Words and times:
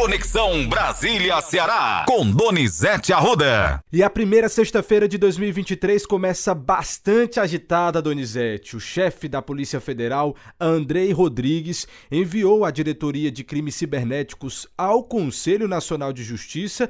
Conexão 0.00 0.68
Brasília-Ceará, 0.68 2.04
com 2.06 2.30
Donizete 2.30 3.12
Arruda. 3.12 3.82
E 3.92 4.00
a 4.00 4.08
primeira 4.08 4.48
sexta-feira 4.48 5.08
de 5.08 5.18
2023 5.18 6.06
começa 6.06 6.54
bastante 6.54 7.40
agitada, 7.40 8.00
Donizete. 8.00 8.76
O 8.76 8.80
chefe 8.80 9.26
da 9.26 9.42
Polícia 9.42 9.80
Federal, 9.80 10.36
Andrei 10.60 11.10
Rodrigues, 11.10 11.88
enviou 12.12 12.64
a 12.64 12.70
Diretoria 12.70 13.28
de 13.28 13.42
Crimes 13.42 13.74
Cibernéticos 13.74 14.68
ao 14.78 15.02
Conselho 15.02 15.66
Nacional 15.66 16.12
de 16.12 16.22
Justiça 16.22 16.88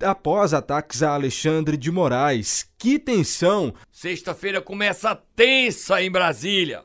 após 0.00 0.54
ataques 0.54 1.02
a 1.02 1.12
Alexandre 1.12 1.76
de 1.76 1.90
Moraes. 1.90 2.66
Que 2.78 2.98
tensão! 2.98 3.74
Sexta-feira 3.92 4.62
começa 4.62 5.14
tensa 5.36 6.02
em 6.02 6.10
Brasília. 6.10 6.82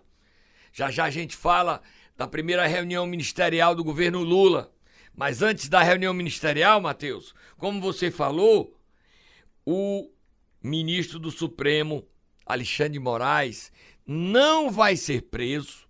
Já 0.74 0.92
já 0.92 1.06
a 1.06 1.10
gente 1.10 1.38
fala 1.38 1.82
da 2.18 2.28
primeira 2.28 2.68
reunião 2.68 3.08
ministerial 3.08 3.74
do 3.74 3.84
governo 3.84 4.24
Lula. 4.24 4.73
Mas 5.16 5.42
antes 5.42 5.70
da 5.70 5.84
reunião 5.84 6.14
ministerial, 6.14 6.82
Matheus, 6.82 7.36
como 7.58 7.80
você 7.80 8.10
falou, 8.10 8.76
o 9.66 10.10
ministro 10.62 11.20
do 11.20 11.30
Supremo, 11.30 12.04
Alexandre 12.46 13.00
Moraes, 13.00 13.72
não 14.06 14.72
vai 14.72 14.96
ser 14.96 15.24
preso 15.24 15.88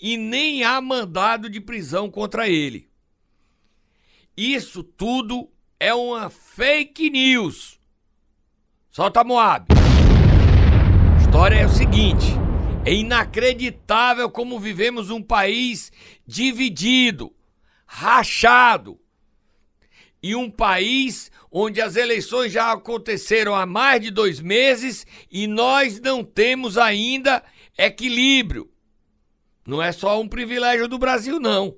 e 0.00 0.16
nem 0.16 0.62
há 0.62 0.80
mandado 0.80 1.50
de 1.50 1.60
prisão 1.60 2.08
contra 2.08 2.48
ele. 2.48 2.88
Isso 4.36 4.82
tudo 4.82 5.50
é 5.78 5.92
uma 5.92 6.30
fake 6.30 7.10
news. 7.10 7.78
Solta 8.90 9.24
Moab. 9.24 9.66
A 11.16 11.22
história 11.22 11.56
é 11.56 11.66
o 11.66 11.70
seguinte: 11.70 12.26
é 12.84 12.94
inacreditável 12.94 14.30
como 14.30 14.58
vivemos 14.60 15.10
um 15.10 15.20
país 15.20 15.92
dividido 16.26 17.34
rachado. 17.92 19.00
E 20.22 20.36
um 20.36 20.48
país 20.48 21.30
onde 21.50 21.80
as 21.80 21.96
eleições 21.96 22.52
já 22.52 22.70
aconteceram 22.70 23.54
há 23.54 23.66
mais 23.66 24.00
de 24.00 24.10
dois 24.12 24.38
meses 24.38 25.04
e 25.30 25.48
nós 25.48 26.00
não 26.00 26.22
temos 26.22 26.78
ainda 26.78 27.42
equilíbrio. 27.76 28.70
Não 29.66 29.82
é 29.82 29.90
só 29.90 30.20
um 30.20 30.28
privilégio 30.28 30.86
do 30.86 30.98
Brasil, 30.98 31.40
não. 31.40 31.76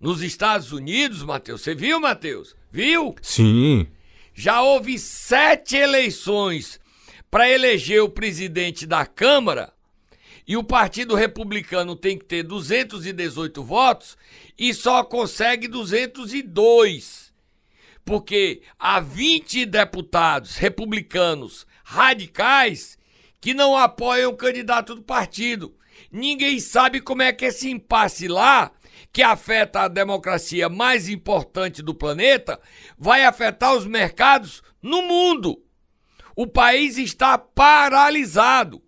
Nos 0.00 0.22
Estados 0.22 0.72
Unidos, 0.72 1.22
Matheus, 1.22 1.60
você 1.60 1.74
viu, 1.74 2.00
Matheus? 2.00 2.56
Viu? 2.70 3.14
Sim. 3.20 3.86
Já 4.34 4.62
houve 4.62 4.98
sete 4.98 5.76
eleições 5.76 6.80
para 7.30 7.50
eleger 7.50 8.02
o 8.02 8.08
presidente 8.08 8.86
da 8.86 9.04
Câmara 9.04 9.72
e 10.52 10.56
o 10.58 10.62
Partido 10.62 11.14
Republicano 11.14 11.96
tem 11.96 12.18
que 12.18 12.26
ter 12.26 12.42
218 12.42 13.64
votos 13.64 14.18
e 14.58 14.74
só 14.74 15.02
consegue 15.02 15.66
202. 15.66 17.32
Porque 18.04 18.60
há 18.78 19.00
20 19.00 19.64
deputados 19.64 20.56
republicanos 20.56 21.66
radicais 21.82 22.98
que 23.40 23.54
não 23.54 23.74
apoiam 23.74 24.30
o 24.30 24.36
candidato 24.36 24.94
do 24.94 25.00
partido. 25.00 25.74
Ninguém 26.10 26.60
sabe 26.60 27.00
como 27.00 27.22
é 27.22 27.32
que 27.32 27.46
esse 27.46 27.70
impasse 27.70 28.28
lá, 28.28 28.72
que 29.10 29.22
afeta 29.22 29.80
a 29.80 29.88
democracia 29.88 30.68
mais 30.68 31.08
importante 31.08 31.80
do 31.80 31.94
planeta, 31.94 32.60
vai 32.98 33.24
afetar 33.24 33.74
os 33.74 33.86
mercados 33.86 34.62
no 34.82 35.00
mundo. 35.00 35.64
O 36.36 36.46
país 36.46 36.98
está 36.98 37.38
paralisado. 37.38 38.82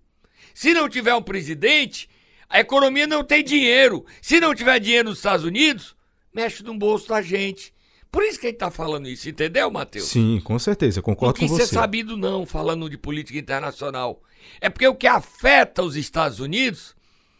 Se 0.54 0.72
não 0.72 0.88
tiver 0.88 1.14
um 1.14 1.22
presidente, 1.22 2.08
a 2.48 2.60
economia 2.60 3.06
não 3.06 3.24
tem 3.24 3.42
dinheiro. 3.42 4.06
Se 4.22 4.38
não 4.38 4.54
tiver 4.54 4.78
dinheiro 4.78 5.10
nos 5.10 5.18
Estados 5.18 5.44
Unidos, 5.44 5.96
mexe 6.32 6.62
no 6.62 6.78
bolso 6.78 7.08
da 7.08 7.20
gente. 7.20 7.74
Por 8.10 8.22
isso 8.22 8.38
que 8.38 8.46
ele 8.46 8.54
está 8.54 8.70
falando 8.70 9.08
isso, 9.08 9.28
entendeu, 9.28 9.68
Matheus? 9.72 10.06
Sim, 10.06 10.40
com 10.44 10.56
certeza, 10.56 11.02
concordo 11.02 11.40
com 11.40 11.48
você. 11.48 11.52
Não 11.52 11.58
quis 11.58 11.68
ser 11.68 11.74
sabido 11.74 12.16
não, 12.16 12.46
falando 12.46 12.88
de 12.88 12.96
política 12.96 13.36
internacional. 13.36 14.22
É 14.60 14.70
porque 14.70 14.86
o 14.86 14.94
que 14.94 15.08
afeta 15.08 15.82
os 15.82 15.96
Estados 15.96 16.38
Unidos, 16.38 16.94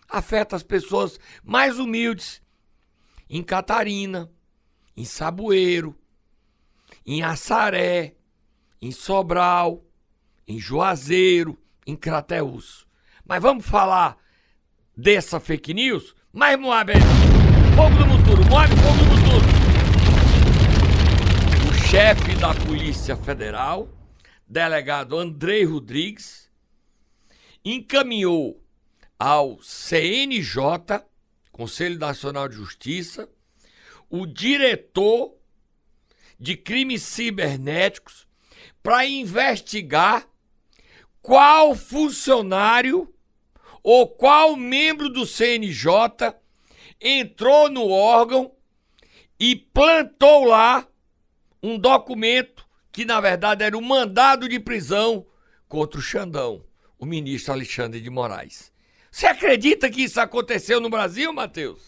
afeta 0.09 0.57
as 0.57 0.65
pessoas 0.65 1.21
mais 1.45 1.79
humildes. 1.79 2.43
Em 3.31 3.41
Catarina, 3.41 4.29
em 4.97 5.05
Saboeiro, 5.05 5.97
em 7.07 7.23
Assaré, 7.23 8.17
em 8.83 8.91
Sobral, 8.91 9.85
em 10.47 10.59
Juazeiro, 10.59 11.57
em 11.87 11.95
Crateús. 11.95 12.84
Mas 13.27 13.41
vamos 13.41 13.65
falar 13.65 14.19
dessa 14.95 15.41
fake 15.41 15.73
news? 15.73 16.15
Mas 16.31 16.59
Moab, 16.59 16.93
fogo 17.75 17.97
do 17.97 18.07
Muturo, 18.07 18.45
Moab, 18.51 18.71
fogo 18.77 18.99
do 18.99 19.05
Muturo. 19.07 19.47
O 21.71 21.89
chefe 21.89 22.35
da 22.37 22.55
Polícia 22.55 23.17
Federal, 23.17 23.89
delegado 24.47 25.19
Andrei 25.19 25.65
Rodrigues, 25.65 26.51
encaminhou 27.65 28.63
ao 29.19 29.59
CNJ, 29.63 31.03
Conselho 31.51 31.99
Nacional 31.99 32.47
de 32.47 32.57
Justiça, 32.57 33.27
o 34.11 34.27
diretor 34.27 35.35
de 36.39 36.59
crimes 36.59 37.03
cibernéticos 37.03 38.27
para 38.83 39.07
investigar 39.07 40.29
qual 41.23 41.75
funcionário 41.75 43.14
ou 43.85 44.09
qual 44.09 44.57
membro 44.57 45.11
do 45.11 45.27
CNJ 45.27 46.35
entrou 46.99 47.69
no 47.69 47.91
órgão 47.91 48.51
e 49.39 49.55
plantou 49.55 50.45
lá 50.45 50.89
um 51.63 51.79
documento 51.79 52.67
que 52.91 53.05
na 53.05 53.21
verdade 53.21 53.63
era 53.63 53.77
um 53.77 53.83
mandado 53.83 54.49
de 54.49 54.59
prisão 54.59 55.27
contra 55.69 55.99
o 55.99 56.03
Xandão, 56.03 56.65
o 56.99 57.05
ministro 57.05 57.53
Alexandre 57.53 58.01
de 58.01 58.09
Moraes. 58.09 58.73
Você 59.11 59.27
acredita 59.27 59.91
que 59.91 60.03
isso 60.05 60.19
aconteceu 60.19 60.81
no 60.81 60.89
Brasil, 60.89 61.31
Matheus? 61.33 61.83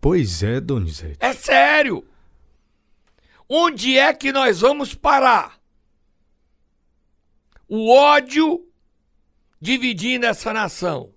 Pois 0.00 0.42
é, 0.42 0.58
Donizete. 0.58 1.18
É 1.20 1.34
sério. 1.34 2.04
Onde 3.46 3.98
é 3.98 4.14
que 4.14 4.32
nós 4.32 4.60
vamos 4.60 4.94
parar? 4.94 5.60
O 7.68 7.90
ódio 7.90 8.66
dividindo 9.60 10.26
essa 10.26 10.52
nação. 10.52 11.11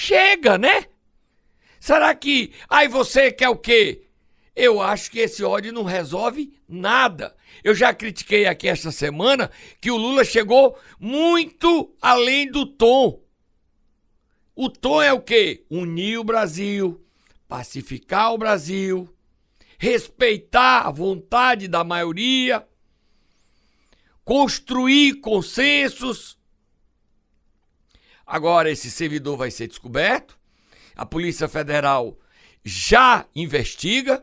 Chega, 0.00 0.56
né? 0.56 0.86
Será 1.80 2.14
que. 2.14 2.52
Aí 2.68 2.86
você 2.86 3.32
quer 3.32 3.48
o 3.48 3.56
quê? 3.56 4.06
Eu 4.54 4.80
acho 4.80 5.10
que 5.10 5.18
esse 5.18 5.42
ódio 5.42 5.72
não 5.72 5.82
resolve 5.82 6.56
nada. 6.68 7.34
Eu 7.64 7.74
já 7.74 7.92
critiquei 7.92 8.46
aqui 8.46 8.68
esta 8.68 8.92
semana 8.92 9.50
que 9.80 9.90
o 9.90 9.96
Lula 9.96 10.24
chegou 10.24 10.78
muito 11.00 11.92
além 12.00 12.48
do 12.48 12.64
tom. 12.64 13.20
O 14.54 14.70
tom 14.70 15.02
é 15.02 15.12
o 15.12 15.20
quê? 15.20 15.66
Unir 15.68 16.20
o 16.20 16.24
Brasil, 16.24 17.04
pacificar 17.48 18.32
o 18.32 18.38
Brasil, 18.38 19.12
respeitar 19.80 20.82
a 20.82 20.92
vontade 20.92 21.66
da 21.66 21.82
maioria, 21.82 22.64
construir 24.24 25.14
consensos 25.14 26.37
Agora 28.28 28.70
esse 28.70 28.90
servidor 28.90 29.38
vai 29.38 29.50
ser 29.50 29.66
descoberto. 29.66 30.38
A 30.94 31.06
Polícia 31.06 31.48
Federal 31.48 32.18
já 32.62 33.26
investiga. 33.34 34.22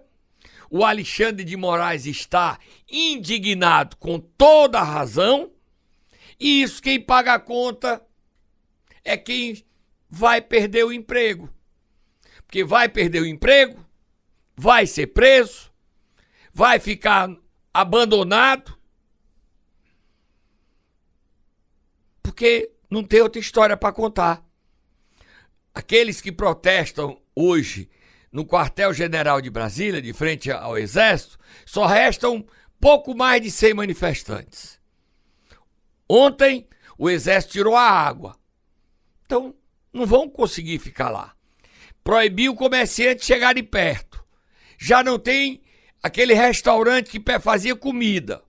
O 0.69 0.85
Alexandre 0.85 1.43
de 1.43 1.57
Moraes 1.57 2.05
está 2.05 2.59
indignado 2.87 3.97
com 3.97 4.19
toda 4.19 4.79
a 4.79 4.83
razão. 4.83 5.51
E 6.39 6.61
isso 6.61 6.83
quem 6.83 7.01
paga 7.01 7.33
a 7.33 7.39
conta 7.39 8.05
é 9.03 9.17
quem 9.17 9.65
vai 10.07 10.39
perder 10.39 10.83
o 10.83 10.93
emprego. 10.93 11.49
Porque 12.45 12.63
vai 12.63 12.87
perder 12.87 13.21
o 13.21 13.25
emprego, 13.25 13.83
vai 14.55 14.85
ser 14.85 15.07
preso, 15.07 15.71
vai 16.53 16.79
ficar 16.79 17.35
abandonado. 17.73 18.77
Porque 22.21 22.74
não 22.89 23.03
tem 23.03 23.21
outra 23.21 23.39
história 23.39 23.75
para 23.75 23.93
contar. 23.93 24.43
Aqueles 25.73 26.21
que 26.21 26.31
protestam 26.31 27.21
hoje 27.35 27.89
no 28.31 28.45
quartel-general 28.45 29.41
de 29.41 29.49
Brasília, 29.49 30.01
de 30.01 30.13
frente 30.13 30.51
ao 30.51 30.77
Exército, 30.77 31.37
só 31.65 31.85
restam 31.85 32.45
pouco 32.79 33.15
mais 33.15 33.41
de 33.41 33.49
100 33.49 33.73
manifestantes. 33.73 34.79
Ontem, 36.07 36.67
o 36.97 37.09
Exército 37.09 37.53
tirou 37.53 37.75
a 37.75 37.89
água. 37.89 38.37
Então, 39.25 39.55
não 39.91 40.05
vão 40.05 40.29
conseguir 40.29 40.79
ficar 40.79 41.09
lá. 41.09 41.33
Proibiu 42.03 42.51
o 42.51 42.55
comerciante 42.55 43.25
chegar 43.25 43.53
de 43.53 43.63
perto. 43.63 44.23
Já 44.77 45.03
não 45.03 45.17
tem 45.17 45.61
aquele 46.03 46.33
restaurante 46.33 47.09
que 47.09 47.39
fazia 47.39 47.75
comida. 47.75 48.43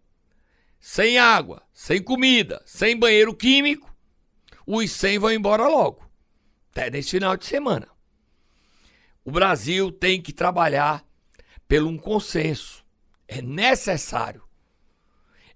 Sem 0.78 1.18
água, 1.18 1.62
sem 1.72 2.02
comida, 2.02 2.62
sem 2.66 2.96
banheiro 2.96 3.34
químico 3.34 3.95
os 4.66 4.90
100 4.90 5.18
vão 5.18 5.32
embora 5.32 5.68
logo, 5.68 6.04
até 6.72 6.90
nesse 6.90 7.10
final 7.10 7.36
de 7.36 7.46
semana. 7.46 7.88
O 9.24 9.30
Brasil 9.30 9.92
tem 9.92 10.20
que 10.20 10.32
trabalhar 10.32 11.04
pelo 11.66 11.88
um 11.88 11.98
consenso. 11.98 12.84
É 13.28 13.42
necessário. 13.42 14.42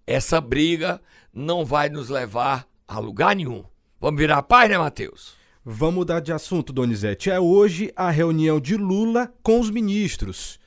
Essa 0.06 0.40
briga 0.40 1.00
não 1.32 1.64
vai 1.64 1.88
nos 1.88 2.08
levar 2.08 2.66
a 2.86 2.98
lugar 2.98 3.36
nenhum. 3.36 3.64
Vamos 4.00 4.18
virar 4.20 4.38
a 4.38 4.42
paz, 4.42 4.68
né, 4.68 4.76
Matheus? 4.76 5.36
Vamos 5.64 5.94
mudar 5.94 6.20
de 6.20 6.32
assunto, 6.32 6.72
Donizete. 6.72 7.30
É 7.30 7.38
hoje 7.38 7.92
a 7.94 8.10
reunião 8.10 8.60
de 8.60 8.76
Lula 8.76 9.32
com 9.42 9.60
os 9.60 9.70
ministros. 9.70 10.58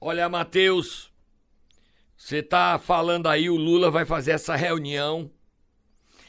Olha, 0.00 0.28
Matheus, 0.28 1.10
você 2.16 2.42
tá 2.42 2.78
falando 2.78 3.26
aí, 3.26 3.48
o 3.48 3.56
Lula 3.56 3.90
vai 3.90 4.04
fazer 4.04 4.32
essa 4.32 4.54
reunião, 4.54 5.30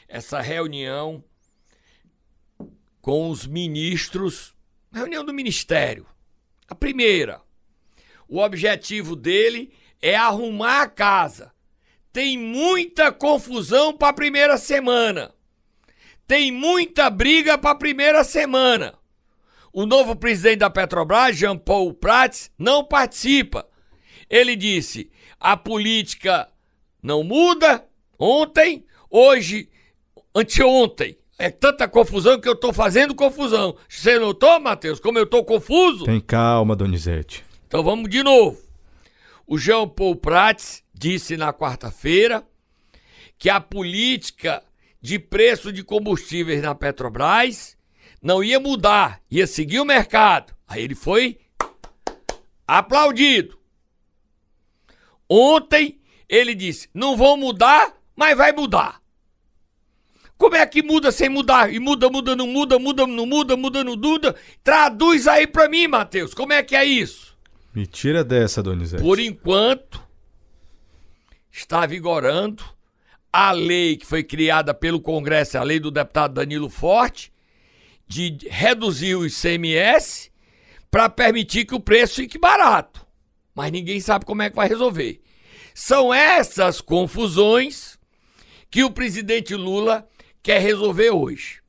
essa 0.08 0.40
reunião 0.40 1.22
com 3.00 3.30
os 3.30 3.46
ministros, 3.46 4.54
reunião 4.92 5.24
do 5.24 5.32
ministério. 5.32 6.06
A 6.66 6.74
primeira, 6.74 7.40
o 8.26 8.40
objetivo 8.40 9.14
dele 9.14 9.72
é 10.00 10.16
arrumar 10.16 10.82
a 10.82 10.88
casa. 10.88 11.52
Tem 12.12 12.36
muita 12.38 13.12
confusão 13.12 13.96
para 13.96 14.08
a 14.08 14.12
primeira 14.12 14.56
semana. 14.56 15.32
Tem 16.26 16.50
muita 16.50 17.08
briga 17.08 17.56
para 17.56 17.70
a 17.70 17.74
primeira 17.74 18.24
semana. 18.24 18.98
O 19.72 19.86
novo 19.86 20.16
presidente 20.16 20.58
da 20.58 20.70
Petrobras, 20.70 21.36
Jean 21.36 21.56
Paul 21.56 21.94
Prats, 21.94 22.50
não 22.58 22.84
participa. 22.84 23.68
Ele 24.28 24.56
disse: 24.56 25.10
a 25.38 25.56
política 25.56 26.50
não 27.02 27.22
muda 27.22 27.86
ontem, 28.18 28.84
hoje, 29.08 29.70
anteontem. 30.34 31.16
É 31.38 31.50
tanta 31.50 31.86
confusão 31.86 32.40
que 32.40 32.48
eu 32.48 32.56
tô 32.56 32.72
fazendo 32.72 33.14
confusão. 33.14 33.76
Você 33.88 34.18
notou, 34.18 34.58
Matheus, 34.58 34.98
como 34.98 35.18
eu 35.18 35.26
tô 35.26 35.44
confuso? 35.44 36.04
Tem 36.04 36.20
calma, 36.20 36.74
Donizete. 36.74 37.44
Então 37.66 37.82
vamos 37.82 38.10
de 38.10 38.22
novo. 38.22 38.60
O 39.46 39.56
Jean 39.56 39.88
Paul 39.88 40.16
Prats 40.16 40.82
disse 40.92 41.36
na 41.36 41.52
quarta-feira 41.52 42.44
que 43.38 43.48
a 43.48 43.60
política 43.60 44.62
de 45.00 45.18
preço 45.18 45.72
de 45.72 45.84
combustíveis 45.84 46.60
na 46.60 46.74
Petrobras 46.74 47.76
não 48.20 48.42
ia 48.42 48.58
mudar, 48.58 49.20
ia 49.30 49.46
seguir 49.46 49.80
o 49.80 49.84
mercado. 49.84 50.52
Aí 50.66 50.82
ele 50.82 50.94
foi 50.94 51.38
aplaudido. 52.66 53.58
Ontem 55.28 56.00
ele 56.28 56.54
disse: 56.54 56.88
não 56.92 57.16
vão 57.16 57.36
mudar, 57.36 57.94
mas 58.16 58.36
vai 58.36 58.52
mudar. 58.52 58.97
Como 60.38 60.54
é 60.54 60.64
que 60.64 60.84
muda 60.84 61.10
sem 61.10 61.28
mudar? 61.28 61.74
E 61.74 61.80
muda, 61.80 62.08
muda, 62.08 62.36
não 62.36 62.46
muda, 62.46 62.78
muda, 62.78 63.04
não 63.06 63.26
muda, 63.26 63.56
muda, 63.56 63.82
não 63.82 63.96
muda. 63.96 64.36
Traduz 64.62 65.26
aí 65.26 65.48
pra 65.48 65.68
mim, 65.68 65.88
Matheus. 65.88 66.32
Como 66.32 66.52
é 66.52 66.62
que 66.62 66.76
é 66.76 66.84
isso? 66.84 67.36
Me 67.74 67.84
tira 67.86 68.22
dessa, 68.22 68.62
Donizete. 68.62 69.02
Por 69.02 69.18
enquanto, 69.18 70.00
está 71.50 71.84
vigorando 71.84 72.62
a 73.32 73.50
lei 73.50 73.96
que 73.96 74.06
foi 74.06 74.22
criada 74.22 74.72
pelo 74.72 75.00
Congresso, 75.00 75.58
a 75.58 75.62
lei 75.64 75.80
do 75.80 75.90
deputado 75.90 76.34
Danilo 76.34 76.70
Forte, 76.70 77.32
de 78.06 78.38
reduzir 78.48 79.16
o 79.16 79.26
ICMS 79.26 80.30
para 80.88 81.08
permitir 81.08 81.64
que 81.64 81.74
o 81.74 81.80
preço 81.80 82.14
fique 82.14 82.38
barato. 82.38 83.04
Mas 83.54 83.72
ninguém 83.72 84.00
sabe 84.00 84.24
como 84.24 84.42
é 84.42 84.48
que 84.48 84.56
vai 84.56 84.68
resolver. 84.68 85.20
São 85.74 86.14
essas 86.14 86.80
confusões 86.80 87.98
que 88.70 88.84
o 88.84 88.90
presidente 88.90 89.54
Lula 89.54 90.08
quer 90.42 90.60
resolver 90.60 91.10
hoje. 91.10 91.60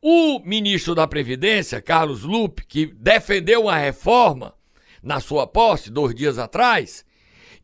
O 0.00 0.38
ministro 0.40 0.94
da 0.94 1.06
Previdência, 1.06 1.80
Carlos 1.80 2.22
Lupe, 2.22 2.66
que 2.66 2.86
defendeu 2.86 3.62
uma 3.62 3.78
reforma 3.78 4.54
na 5.02 5.20
sua 5.20 5.46
posse 5.46 5.90
dois 5.90 6.14
dias 6.14 6.38
atrás, 6.38 7.04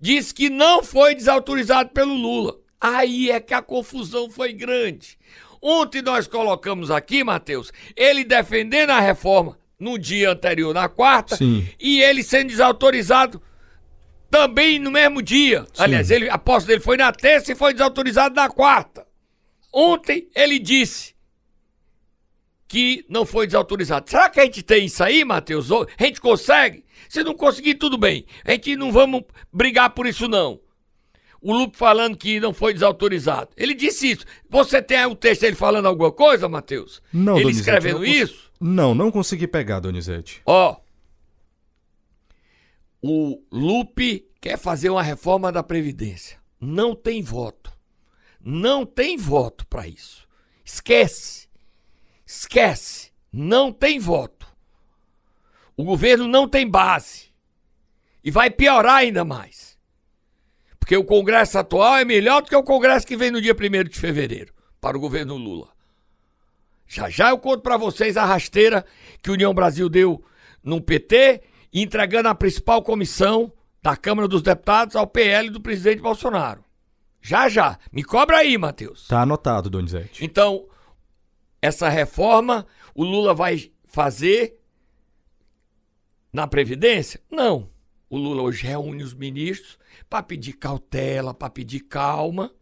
disse 0.01 0.33
que 0.33 0.49
não 0.49 0.83
foi 0.83 1.15
desautorizado 1.15 1.91
pelo 1.91 2.15
Lula. 2.15 2.57
Aí 2.81 3.31
é 3.31 3.41
que 3.41 3.53
a 3.53 3.61
confusão 3.61 4.31
foi 4.31 4.55
grande. 4.55 5.19
Ontem 5.61 6.01
nós 6.01 6.27
colocamos 6.27 6.91
aqui, 6.91 7.23
Matheus, 7.23 7.71
ele 7.95 8.25
defendendo 8.25 8.91
a 8.91 9.01
reforma 9.01 9.59
no 9.79 9.99
dia 9.99 10.31
anterior, 10.31 10.73
na 10.73 10.89
quarta, 10.89 11.37
Sim. 11.37 11.69
e 11.79 12.01
ele 12.01 12.23
sendo 12.23 12.49
desautorizado 12.49 13.41
também 14.31 14.79
no 14.79 14.91
mesmo 14.91 15.21
dia. 15.21 15.67
Sim. 15.73 15.83
Aliás, 15.83 16.11
ele, 16.11 16.31
a 16.31 16.39
posse 16.39 16.67
dele 16.67 16.81
foi 16.81 16.97
na 16.97 17.12
terça 17.12 17.53
e 17.53 17.57
foi 17.57 17.73
desautorizado 17.73 18.35
na 18.35 18.49
quarta. 18.49 19.07
Ontem 19.72 20.28
ele 20.34 20.58
disse 20.58 21.14
que 22.67 23.05
não 23.08 23.26
foi 23.26 23.46
desautorizado. 23.46 24.08
Será 24.08 24.31
que 24.31 24.38
a 24.38 24.44
gente 24.44 24.62
tem 24.62 24.87
isso 24.87 25.02
aí, 25.02 25.25
Matheus? 25.25 25.70
A 25.72 26.05
gente 26.05 26.20
consegue? 26.20 26.84
Se 27.08 27.22
não 27.25 27.34
conseguir, 27.34 27.75
tudo 27.75 27.99
bem. 27.99 28.25
A 28.44 28.52
gente 28.52 28.76
não 28.76 28.93
vamos 28.93 29.22
brigar 29.52 29.90
por 29.90 30.06
isso, 30.06 30.28
não. 30.28 30.61
O 31.43 31.52
Lupe 31.52 31.76
falando 31.76 32.17
que 32.17 32.38
não 32.38 32.52
foi 32.52 32.72
desautorizado. 32.75 33.49
Ele 33.56 33.75
disse 33.75 34.12
isso. 34.12 34.25
Você 34.49 34.82
tem 34.82 35.05
o 35.06 35.17
texto 35.17 35.40
dele 35.40 35.56
falando 35.56 35.87
alguma 35.87 36.12
coisa, 36.12 36.49
Matheus? 36.49 37.02
Não, 37.12 37.34
Ele 37.34 37.44
Donizete, 37.44 37.69
escrevendo 37.69 37.99
não 37.99 38.05
isso? 38.05 38.52
Não, 38.61 38.94
não 38.94 39.11
consegui 39.11 39.49
pegar, 39.49 39.81
Donizete. 39.81 40.43
Ó. 40.44 40.76
O 43.02 43.43
Lupe 43.50 44.28
quer 44.40 44.58
fazer 44.58 44.90
uma 44.90 45.02
reforma 45.02 45.50
da 45.50 45.62
Previdência. 45.62 46.38
Não 46.61 46.94
tem 46.94 47.23
voto. 47.23 47.60
Não 48.42 48.87
tem 48.87 49.16
voto 49.16 49.66
para 49.66 49.87
isso. 49.87 50.26
Esquece. 50.64 51.48
Esquece. 52.26 53.10
Não 53.32 53.72
tem 53.72 53.98
voto. 53.98 54.46
O 55.76 55.84
governo 55.84 56.26
não 56.26 56.48
tem 56.48 56.69
base. 56.69 57.31
E 58.22 58.31
vai 58.31 58.50
piorar 58.50 58.96
ainda 58.96 59.25
mais. 59.25 59.78
Porque 60.78 60.96
o 60.96 61.04
Congresso 61.04 61.58
atual 61.58 61.96
é 61.96 62.04
melhor 62.04 62.42
do 62.42 62.48
que 62.48 62.56
o 62.56 62.62
Congresso 62.62 63.06
que 63.06 63.16
vem 63.16 63.31
no 63.31 63.40
dia 63.40 63.54
1 63.54 63.84
de 63.88 63.98
fevereiro 63.98 64.52
para 64.81 64.96
o 64.96 65.00
governo 65.00 65.37
Lula. 65.37 65.69
Já 66.87 67.08
já 67.08 67.31
eu 67.31 67.38
conto 67.38 67.62
para 67.62 67.76
vocês 67.76 68.16
a 68.16 68.25
rasteira 68.25 68.84
que 69.22 69.31
a 69.31 69.32
União 69.32 69.54
Brasil 69.54 69.88
deu 69.88 70.25
no 70.62 70.81
PT, 70.81 71.42
entregando 71.72 72.28
a 72.28 72.34
principal 72.34 72.82
comissão 72.82 73.52
da 73.82 73.96
Câmara 73.96 74.26
dos 74.26 74.42
Deputados 74.42 74.96
ao 74.96 75.06
PL 75.06 75.50
do 75.50 75.60
presidente 75.60 76.02
Bolsonaro. 76.02 76.64
Já 77.20 77.49
já. 77.49 77.78
Me 77.93 78.02
cobra 78.02 78.38
aí, 78.38 78.56
Matheus. 78.56 79.06
Tá 79.06 79.22
anotado, 79.22 79.69
Donizete. 79.69 80.25
Então, 80.25 80.67
essa 81.61 81.88
reforma 81.88 82.67
o 82.94 83.05
Lula 83.05 83.34
vai 83.34 83.70
fazer 83.84 84.58
na 86.32 86.46
Previdência? 86.46 87.20
Não. 87.31 87.69
O 88.08 88.17
Lula 88.17 88.43
hoje 88.43 88.67
reúne 88.67 89.02
os 89.02 89.14
ministros 89.14 89.78
para 90.09 90.23
pedir 90.23 90.54
cautela, 90.54 91.33
para 91.33 91.50
pedir 91.50 91.80
calma, 91.80 92.52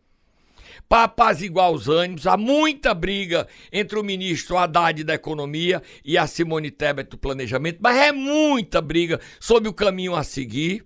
para 0.89 1.05
apaziguar 1.05 1.71
os 1.71 1.89
ânimos. 1.89 2.27
Há 2.27 2.37
muita 2.37 2.93
briga 2.93 3.47
entre 3.73 3.99
o 3.99 4.05
ministro 4.05 4.59
Haddad 4.59 5.03
da 5.05 5.15
Economia 5.15 5.83
e 6.05 6.19
a 6.19 6.27
Simone 6.27 6.71
Tebet 6.71 7.09
do 7.11 7.19
Planejamento, 7.19 7.79
mas 7.81 7.97
é 7.97 8.13
muita 8.13 8.83
briga 8.83 9.21
sobre 9.41 9.69
o 9.69 9.75
caminho 9.75 10.15
a 10.15 10.23
seguir. 10.23 10.85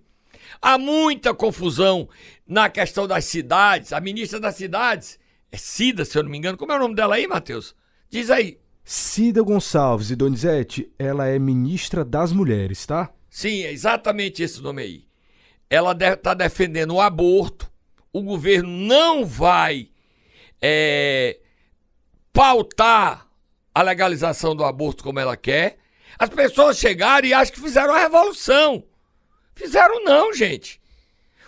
Há 0.61 0.77
muita 0.77 1.33
confusão 1.33 2.07
na 2.47 2.69
questão 2.69 3.07
das 3.07 3.25
cidades. 3.25 3.93
A 3.93 3.99
ministra 3.99 4.39
das 4.39 4.55
cidades 4.55 5.19
é 5.51 5.57
Cida, 5.57 6.03
se 6.05 6.17
eu 6.17 6.23
não 6.23 6.31
me 6.31 6.37
engano. 6.37 6.57
Como 6.57 6.71
é 6.71 6.75
o 6.75 6.79
nome 6.79 6.95
dela 6.95 7.15
aí, 7.15 7.27
Matheus? 7.27 7.75
Diz 8.09 8.29
aí. 8.29 8.59
Cida 8.83 9.41
Gonçalves 9.41 10.11
e 10.11 10.15
Donizete, 10.15 10.91
ela 10.99 11.27
é 11.27 11.39
ministra 11.39 12.03
das 12.03 12.31
mulheres, 12.31 12.85
tá? 12.85 13.11
Sim, 13.29 13.63
é 13.63 13.71
exatamente 13.71 14.43
esse 14.43 14.61
nome 14.61 14.81
aí. 14.81 15.07
Ela 15.69 15.91
está 15.93 16.33
defendendo 16.33 16.95
o 16.95 17.01
aborto. 17.01 17.71
O 18.11 18.21
governo 18.21 18.69
não 18.69 19.25
vai 19.25 19.89
é, 20.61 21.39
pautar 22.31 23.27
a 23.73 23.81
legalização 23.81 24.55
do 24.55 24.63
aborto 24.63 25.03
como 25.03 25.19
ela 25.19 25.35
quer. 25.35 25.77
As 26.19 26.29
pessoas 26.29 26.77
chegaram 26.77 27.27
e 27.27 27.33
acham 27.33 27.53
que 27.53 27.61
fizeram 27.61 27.93
a 27.93 27.99
revolução. 27.99 28.83
Fizeram 29.63 30.03
não, 30.03 30.33
gente. 30.33 30.81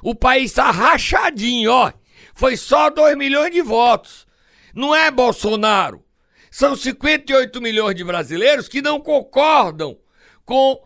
O 0.01 0.15
país 0.15 0.51
está 0.51 0.71
rachadinho, 0.71 1.69
ó. 1.69 1.91
Foi 2.33 2.55
só 2.55 2.89
2 2.89 3.17
milhões 3.17 3.51
de 3.51 3.61
votos. 3.61 4.25
Não 4.73 4.95
é 4.95 5.11
Bolsonaro. 5.11 6.01
São 6.49 6.77
58 6.77 7.61
milhões 7.61 7.93
de 7.93 8.05
brasileiros 8.05 8.69
que 8.69 8.81
não 8.81 9.01
concordam 9.01 9.99
com 10.45 10.81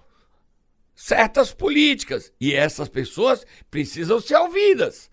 certas 0.95 1.53
políticas. 1.53 2.33
E 2.41 2.51
essas 2.51 2.89
pessoas 2.89 3.45
precisam 3.69 4.19
ser 4.19 4.38
ouvidas. 4.38 5.12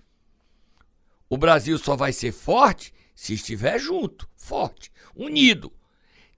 O 1.29 1.37
Brasil 1.37 1.77
só 1.77 1.97
vai 1.97 2.15
ser 2.15 2.33
forte 2.33 2.95
se 3.15 3.35
estiver 3.35 3.79
junto, 3.79 4.27
forte, 4.35 4.91
unido. 5.15 5.71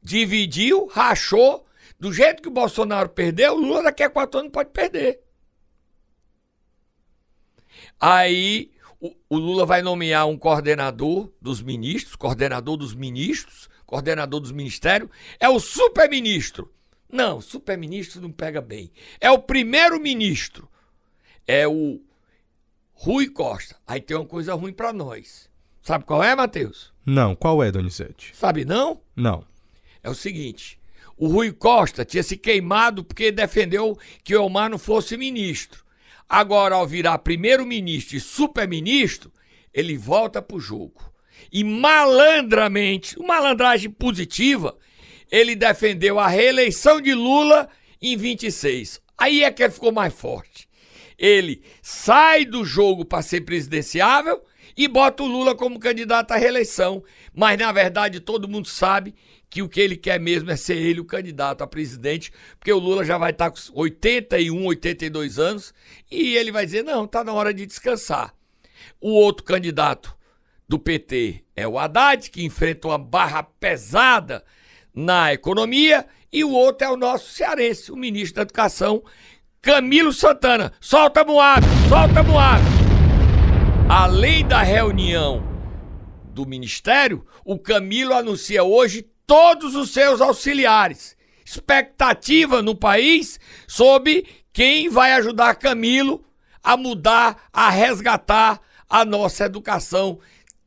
Dividiu, 0.02 0.86
rachou. 0.86 1.64
Do 2.00 2.12
jeito 2.12 2.42
que 2.42 2.48
o 2.48 2.52
Bolsonaro 2.52 3.10
perdeu, 3.10 3.54
o 3.54 3.60
Lula 3.60 3.84
daqui 3.84 4.02
a 4.02 4.10
quatro 4.10 4.40
anos 4.40 4.50
pode 4.50 4.70
perder. 4.70 5.27
Aí 8.00 8.70
o, 9.00 9.14
o 9.28 9.38
Lula 9.38 9.64
vai 9.64 9.82
nomear 9.82 10.26
um 10.26 10.36
coordenador 10.36 11.30
dos 11.40 11.62
ministros, 11.62 12.16
coordenador 12.16 12.76
dos 12.76 12.94
ministros, 12.94 13.68
coordenador 13.86 14.40
dos 14.40 14.52
ministérios, 14.52 15.10
é 15.40 15.48
o 15.48 15.58
superministro 15.58 16.70
Não, 17.10 17.40
superministro 17.40 18.20
não 18.20 18.30
pega 18.30 18.60
bem. 18.60 18.90
É 19.20 19.30
o 19.30 19.38
primeiro-ministro. 19.38 20.68
É 21.46 21.66
o 21.66 22.00
Rui 22.92 23.30
Costa. 23.30 23.76
Aí 23.86 24.00
tem 24.00 24.16
uma 24.16 24.26
coisa 24.26 24.54
ruim 24.54 24.72
para 24.72 24.92
nós. 24.92 25.48
Sabe 25.80 26.04
qual 26.04 26.22
é, 26.22 26.36
Matheus? 26.36 26.92
Não, 27.06 27.34
qual 27.34 27.62
é, 27.62 27.72
Donizete? 27.72 28.36
Sabe 28.36 28.66
não? 28.66 29.00
Não. 29.16 29.42
É 30.02 30.10
o 30.10 30.14
seguinte: 30.14 30.78
o 31.16 31.28
Rui 31.28 31.50
Costa 31.52 32.04
tinha 32.04 32.22
se 32.22 32.36
queimado 32.36 33.02
porque 33.02 33.32
defendeu 33.32 33.98
que 34.22 34.36
o 34.36 34.42
Elmar 34.42 34.68
não 34.68 34.78
fosse 34.78 35.16
ministro. 35.16 35.82
Agora, 36.28 36.74
ao 36.74 36.86
virar 36.86 37.18
primeiro-ministro 37.18 38.16
e 38.16 38.20
super-ministro, 38.20 39.32
ele 39.72 39.96
volta 39.96 40.42
pro 40.42 40.60
jogo. 40.60 41.12
E 41.50 41.64
malandramente, 41.64 43.18
uma 43.18 43.36
malandragem 43.36 43.90
positiva, 43.90 44.76
ele 45.30 45.56
defendeu 45.56 46.18
a 46.18 46.28
reeleição 46.28 47.00
de 47.00 47.14
Lula 47.14 47.68
em 48.02 48.16
26. 48.16 49.00
Aí 49.16 49.42
é 49.42 49.50
que 49.50 49.62
ele 49.62 49.72
ficou 49.72 49.92
mais 49.92 50.12
forte. 50.12 50.68
Ele 51.18 51.62
sai 51.82 52.44
do 52.44 52.64
jogo 52.64 53.04
para 53.04 53.22
ser 53.22 53.40
presidenciável 53.40 54.42
e 54.76 54.86
bota 54.86 55.22
o 55.22 55.26
Lula 55.26 55.54
como 55.54 55.80
candidato 55.80 56.32
à 56.32 56.36
reeleição. 56.36 57.02
Mas 57.34 57.58
na 57.58 57.72
verdade 57.72 58.20
todo 58.20 58.48
mundo 58.48 58.68
sabe 58.68 59.14
que 59.50 59.62
o 59.62 59.68
que 59.68 59.80
ele 59.80 59.96
quer 59.96 60.20
mesmo 60.20 60.50
é 60.50 60.56
ser 60.56 60.76
ele 60.76 61.00
o 61.00 61.04
candidato 61.04 61.62
a 61.62 61.66
presidente, 61.66 62.32
porque 62.58 62.72
o 62.72 62.78
Lula 62.78 63.04
já 63.04 63.16
vai 63.16 63.30
estar 63.30 63.50
com 63.50 63.58
81, 63.72 64.66
82 64.66 65.38
anos 65.38 65.74
e 66.10 66.36
ele 66.36 66.52
vai 66.52 66.66
dizer: 66.66 66.82
não, 66.82 67.04
está 67.04 67.24
na 67.24 67.32
hora 67.32 67.52
de 67.52 67.66
descansar. 67.66 68.34
O 69.00 69.10
outro 69.10 69.44
candidato 69.44 70.16
do 70.68 70.78
PT 70.78 71.44
é 71.56 71.66
o 71.66 71.78
Haddad, 71.78 72.30
que 72.30 72.44
enfrenta 72.44 72.88
uma 72.88 72.98
barra 72.98 73.42
pesada 73.42 74.44
na 74.94 75.32
economia, 75.32 76.06
e 76.30 76.44
o 76.44 76.50
outro 76.50 76.86
é 76.86 76.90
o 76.90 76.96
nosso 76.96 77.32
cearense, 77.32 77.90
o 77.90 77.96
ministro 77.96 78.36
da 78.36 78.42
Educação, 78.42 79.02
Camilo 79.62 80.12
Santana. 80.12 80.72
Solta 80.80 81.24
Moab, 81.24 81.64
solta 81.88 82.22
Moab. 82.22 82.62
Além 83.88 84.46
da 84.46 84.62
reunião 84.62 85.42
do 86.26 86.44
ministério, 86.44 87.24
o 87.44 87.58
Camilo 87.58 88.12
anuncia 88.12 88.62
hoje 88.62 89.08
todos 89.28 89.76
os 89.76 89.90
seus 89.90 90.22
auxiliares. 90.22 91.14
Expectativa 91.44 92.62
no 92.62 92.74
país 92.74 93.38
sobre 93.68 94.26
quem 94.52 94.88
vai 94.88 95.12
ajudar 95.12 95.54
Camilo 95.54 96.24
a 96.64 96.76
mudar, 96.76 97.48
a 97.52 97.70
resgatar 97.70 98.60
a 98.88 99.04
nossa 99.04 99.44
educação 99.44 100.18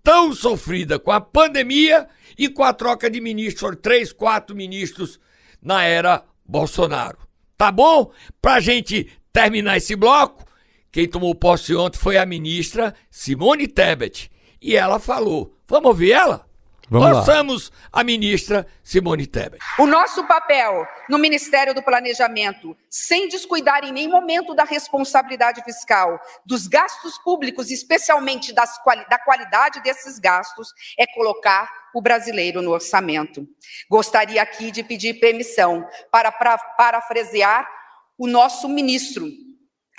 tão 0.04 0.34
sofrida 0.34 1.00
com 1.00 1.12
a 1.12 1.20
pandemia 1.20 2.08
e 2.38 2.48
com 2.48 2.64
a 2.64 2.72
troca 2.72 3.10
de 3.10 3.20
ministros, 3.20 3.78
três, 3.82 4.14
quatro 4.14 4.56
ministros 4.56 5.20
na 5.62 5.84
era 5.84 6.24
Bolsonaro. 6.46 7.18
Tá 7.58 7.72
bom? 7.72 8.12
Pra 8.42 8.60
gente 8.60 9.12
terminar 9.34 9.78
esse 9.78 9.96
bloco, 9.96 10.46
quem 10.92 11.08
tomou 11.08 11.34
posse 11.34 11.76
ontem 11.76 11.98
foi 11.98 12.18
a 12.18 12.26
ministra 12.26 12.94
Simone 13.10 13.68
Tebet. 13.68 14.32
E 14.62 14.76
ela 14.76 15.00
falou. 15.00 15.56
Vamos 15.68 15.90
ouvir 15.90 16.12
ela? 16.12 16.51
Vamos 16.92 17.20
Ouçamos 17.20 17.70
lá. 17.70 18.02
a 18.02 18.04
ministra 18.04 18.68
Simone 18.84 19.26
Tebet. 19.26 19.64
O 19.80 19.88
nosso 19.88 20.28
papel 20.28 20.86
no 21.08 21.18
Ministério 21.18 21.74
do 21.74 21.82
Planejamento, 21.82 22.76
sem 22.90 23.30
descuidar 23.30 23.86
em 23.86 23.94
nenhum 23.94 24.12
momento 24.12 24.54
da 24.54 24.66
responsabilidade 24.66 25.64
fiscal, 25.64 26.20
dos 26.46 26.68
gastos 26.68 27.18
públicos, 27.20 27.72
especialmente 27.72 28.52
das, 28.52 28.78
da 29.10 29.18
qualidade 29.18 29.82
desses 29.82 30.20
gastos, 30.20 30.68
é 31.00 31.08
colocar 31.08 31.72
o 31.96 32.02
brasileiro 32.02 32.62
no 32.62 32.72
orçamento. 32.72 33.48
Gostaria 33.90 34.42
aqui 34.42 34.70
de 34.70 34.84
pedir 34.84 35.14
permissão 35.14 35.88
para, 36.12 36.30
para 36.30 36.58
parafrasear 36.58 37.70
o 38.18 38.28
nosso 38.28 38.68
ministro, 38.68 39.30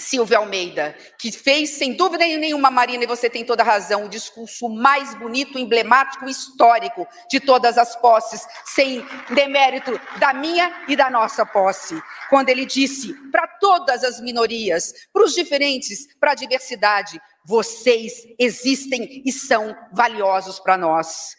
Silvia 0.02 0.38
Almeida, 0.38 0.94
que 1.18 1.30
fez, 1.30 1.70
sem 1.70 1.94
dúvida 1.94 2.24
nenhuma, 2.24 2.70
Marina, 2.70 3.04
e 3.04 3.06
você 3.06 3.30
tem 3.30 3.44
toda 3.44 3.62
razão, 3.62 4.04
o 4.04 4.08
discurso 4.08 4.68
mais 4.68 5.14
bonito, 5.14 5.58
emblemático, 5.58 6.28
histórico 6.28 7.06
de 7.30 7.40
todas 7.40 7.78
as 7.78 7.94
posses, 7.96 8.46
sem 8.66 9.06
demérito 9.30 9.98
da 10.18 10.34
minha 10.34 10.84
e 10.88 10.96
da 10.96 11.08
nossa 11.08 11.46
posse. 11.46 12.00
Quando 12.28 12.48
ele 12.48 12.66
disse 12.66 13.14
para 13.30 13.46
todas 13.46 14.02
as 14.02 14.20
minorias, 14.20 14.92
para 15.12 15.24
os 15.24 15.34
diferentes, 15.34 16.08
para 16.18 16.32
a 16.32 16.34
diversidade, 16.34 17.20
vocês 17.44 18.12
existem 18.38 19.22
e 19.24 19.32
são 19.32 19.74
valiosos 19.92 20.60
para 20.60 20.78
nós. 20.78 21.36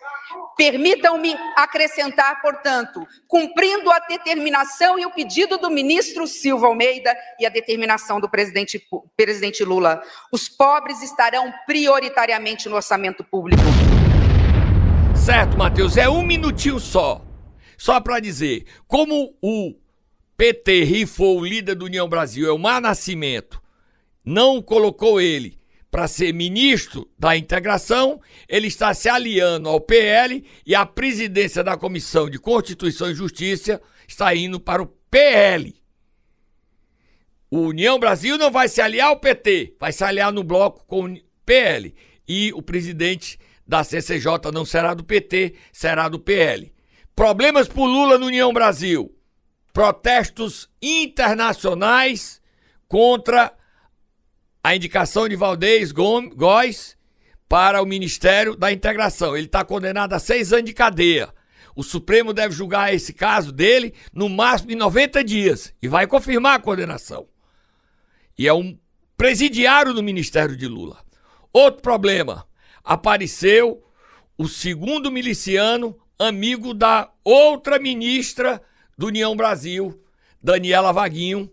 Permitam-me 0.57 1.35
acrescentar, 1.55 2.41
portanto, 2.41 3.05
cumprindo 3.27 3.89
a 3.91 3.99
determinação 3.99 4.99
e 4.99 5.05
o 5.05 5.11
pedido 5.11 5.57
do 5.57 5.69
ministro 5.69 6.27
Silva 6.27 6.67
Almeida 6.67 7.15
e 7.39 7.45
a 7.45 7.49
determinação 7.49 8.19
do 8.19 8.29
presidente, 8.29 8.81
presidente 9.15 9.63
Lula, 9.63 10.01
os 10.31 10.49
pobres 10.49 11.01
estarão 11.01 11.51
prioritariamente 11.65 12.67
no 12.67 12.75
orçamento 12.75 13.23
público. 13.23 13.63
Certo, 15.15 15.57
Matheus, 15.57 15.95
é 15.95 16.09
um 16.09 16.21
minutinho 16.21 16.79
só. 16.79 17.21
Só 17.77 17.99
para 17.99 18.19
dizer, 18.19 18.65
como 18.87 19.35
o 19.41 19.73
PT 20.35 20.83
rifou 20.83 21.39
o 21.39 21.45
líder 21.45 21.75
do 21.75 21.85
União 21.85 22.07
Brasil, 22.07 22.47
é 22.47 22.51
o 22.51 22.57
Mar 22.57 22.81
Nascimento, 22.81 23.61
não 24.23 24.61
colocou 24.61 25.19
ele 25.19 25.62
para 25.93 26.07
ser 26.07 26.33
ministro 26.33 27.07
da 27.19 27.37
integração, 27.37 28.19
ele 28.49 28.65
está 28.65 28.95
se 28.95 29.07
aliando 29.07 29.69
ao 29.69 29.79
PL 29.79 30.43
e 30.65 30.73
a 30.73 30.87
presidência 30.87 31.63
da 31.63 31.77
Comissão 31.77 32.27
de 32.27 32.39
Constituição 32.39 33.11
e 33.11 33.13
Justiça 33.13 33.79
está 34.07 34.33
indo 34.33 34.59
para 34.59 34.81
o 34.81 34.87
PL. 34.87 35.79
O 37.47 37.59
União 37.67 37.99
Brasil 37.99 38.39
não 38.39 38.49
vai 38.49 38.67
se 38.67 38.81
aliar 38.81 39.09
ao 39.09 39.19
PT, 39.19 39.75
vai 39.79 39.91
se 39.91 40.03
aliar 40.03 40.31
no 40.31 40.43
bloco 40.43 40.83
com 40.87 41.05
o 41.05 41.17
PL. 41.45 41.93
E 42.27 42.51
o 42.53 42.63
presidente 42.63 43.37
da 43.67 43.83
CCJ 43.83 44.51
não 44.51 44.65
será 44.65 44.95
do 44.95 45.03
PT, 45.03 45.53
será 45.71 46.09
do 46.09 46.19
PL. 46.19 46.73
Problemas 47.15 47.67
por 47.67 47.85
Lula 47.85 48.17
no 48.17 48.25
União 48.25 48.51
Brasil. 48.51 49.15
Protestos 49.71 50.67
internacionais 50.81 52.41
contra 52.87 53.53
a 54.63 54.73
indicação 54.73 55.27
de 55.27 55.35
Valdez 55.35 55.91
Góes 55.91 56.97
para 57.49 57.81
o 57.81 57.85
Ministério 57.85 58.55
da 58.55 58.71
Integração. 58.71 59.35
Ele 59.35 59.47
está 59.47 59.65
condenado 59.65 60.13
a 60.13 60.19
seis 60.19 60.53
anos 60.53 60.65
de 60.65 60.73
cadeia. 60.73 61.33
O 61.75 61.83
Supremo 61.83 62.33
deve 62.33 62.55
julgar 62.55 62.93
esse 62.93 63.13
caso 63.13 63.51
dele 63.51 63.93
no 64.13 64.29
máximo 64.29 64.69
de 64.69 64.75
90 64.75 65.21
dias 65.23 65.73
e 65.81 65.87
vai 65.89 66.07
confirmar 66.07 66.55
a 66.55 66.61
condenação. 66.61 67.27
E 68.37 68.47
é 68.47 68.53
um 68.53 68.77
presidiário 69.17 69.93
do 69.93 70.01
Ministério 70.01 70.55
de 70.55 70.67
Lula. 70.67 71.03
Outro 71.51 71.81
problema: 71.81 72.47
apareceu 72.83 73.83
o 74.37 74.47
segundo 74.47 75.11
miliciano, 75.11 75.97
amigo 76.17 76.73
da 76.73 77.11
outra 77.23 77.77
ministra 77.79 78.61
do 78.97 79.07
União 79.07 79.35
Brasil, 79.35 80.01
Daniela 80.41 80.93
Vaguinho, 80.93 81.51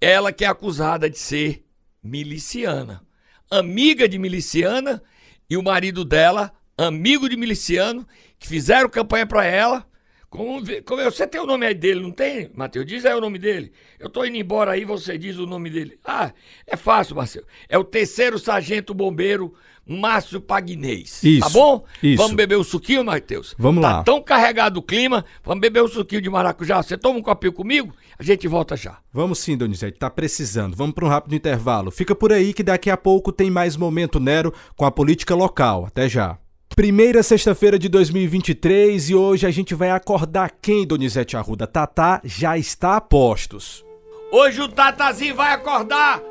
ela 0.00 0.32
que 0.32 0.44
é 0.44 0.48
acusada 0.48 1.10
de 1.10 1.18
ser 1.18 1.64
miliciana. 2.02 3.04
Amiga 3.50 4.08
de 4.08 4.18
miliciana 4.18 5.02
e 5.48 5.56
o 5.56 5.62
marido 5.62 6.04
dela, 6.04 6.52
amigo 6.76 7.28
de 7.28 7.36
miliciano, 7.36 8.06
que 8.38 8.46
fizeram 8.46 8.88
campanha 8.88 9.26
para 9.26 9.44
ela. 9.44 9.86
Como, 10.28 10.62
como, 10.84 11.02
você 11.02 11.26
tem 11.26 11.40
o 11.40 11.46
nome 11.46 11.66
aí 11.66 11.74
dele, 11.74 12.00
não 12.00 12.12
tem, 12.12 12.50
Matheus? 12.54 12.86
Diz 12.86 13.04
aí 13.04 13.14
o 13.14 13.20
nome 13.20 13.36
dele. 13.36 13.72
Eu 13.98 14.08
tô 14.08 14.24
indo 14.24 14.36
embora 14.36 14.72
aí, 14.72 14.84
você 14.84 15.18
diz 15.18 15.36
o 15.38 15.46
nome 15.46 15.68
dele. 15.68 15.98
Ah, 16.04 16.32
é 16.64 16.76
fácil, 16.76 17.16
Marcelo. 17.16 17.46
É 17.68 17.76
o 17.76 17.82
terceiro 17.82 18.38
sargento 18.38 18.94
bombeiro 18.94 19.52
Márcio 19.98 20.40
Pagnês. 20.40 21.20
Tá 21.20 21.28
isso. 21.28 21.40
Tá 21.40 21.48
bom? 21.48 21.84
Isso. 22.00 22.16
Vamos 22.16 22.36
beber 22.36 22.56
um 22.56 22.62
suquinho, 22.62 23.04
Matheus? 23.04 23.56
Vamos 23.58 23.82
tá 23.82 23.96
lá. 23.96 24.02
tão 24.04 24.22
carregado 24.22 24.78
o 24.78 24.82
clima. 24.82 25.24
Vamos 25.42 25.60
beber 25.60 25.82
um 25.82 25.88
suquinho 25.88 26.22
de 26.22 26.30
maracujá. 26.30 26.80
Você 26.80 26.96
toma 26.96 27.18
um 27.18 27.22
copinho 27.22 27.52
comigo? 27.52 27.92
A 28.16 28.22
gente 28.22 28.46
volta 28.46 28.76
já. 28.76 28.98
Vamos 29.12 29.40
sim, 29.40 29.56
Donizete, 29.56 29.98
tá 29.98 30.08
precisando. 30.08 30.76
Vamos 30.76 30.94
para 30.94 31.04
um 31.04 31.08
rápido 31.08 31.34
intervalo. 31.34 31.90
Fica 31.90 32.14
por 32.14 32.32
aí 32.32 32.52
que 32.52 32.62
daqui 32.62 32.88
a 32.88 32.96
pouco 32.96 33.32
tem 33.32 33.50
mais 33.50 33.76
Momento 33.76 34.20
Nero 34.20 34.54
com 34.76 34.84
a 34.84 34.92
política 34.92 35.34
local. 35.34 35.86
Até 35.86 36.08
já. 36.08 36.38
Primeira 36.76 37.22
sexta-feira 37.22 37.76
de 37.76 37.88
2023 37.88 39.10
e 39.10 39.14
hoje 39.14 39.44
a 39.44 39.50
gente 39.50 39.74
vai 39.74 39.90
acordar 39.90 40.52
quem, 40.62 40.86
Donizete 40.86 41.36
Arruda? 41.36 41.66
Tatá 41.66 42.20
já 42.24 42.56
está 42.56 42.96
a 42.96 43.00
postos. 43.00 43.84
Hoje 44.30 44.60
o 44.60 44.68
Tatazinho 44.68 45.34
vai 45.34 45.52
acordar 45.52 46.22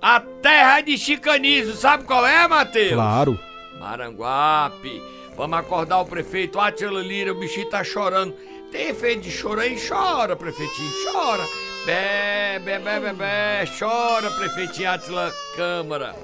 a 0.00 0.20
terra 0.20 0.80
de 0.80 0.96
Chicanizo. 0.96 1.74
Sabe 1.76 2.04
qual 2.04 2.26
é, 2.26 2.46
Matheus? 2.48 2.94
Claro. 2.94 3.38
Maranguape. 3.78 5.02
Vamos 5.36 5.58
acordar 5.58 6.00
o 6.00 6.04
prefeito 6.04 6.60
Átila 6.60 7.00
Lira, 7.00 7.32
o 7.32 7.38
bichinho 7.38 7.70
tá 7.70 7.82
chorando. 7.82 8.34
Tem 8.70 8.88
efeito 8.88 9.22
de 9.22 9.30
choro 9.30 9.60
aí? 9.60 9.76
Chora, 9.80 10.36
prefeitinho, 10.36 10.92
chora. 11.04 11.42
Bé, 11.86 12.60
bé, 12.62 12.78
bé, 12.78 13.64
chora, 13.78 14.30
prefeitinho 14.30 14.90
Átila 14.90 15.32
Câmara. 15.56 16.14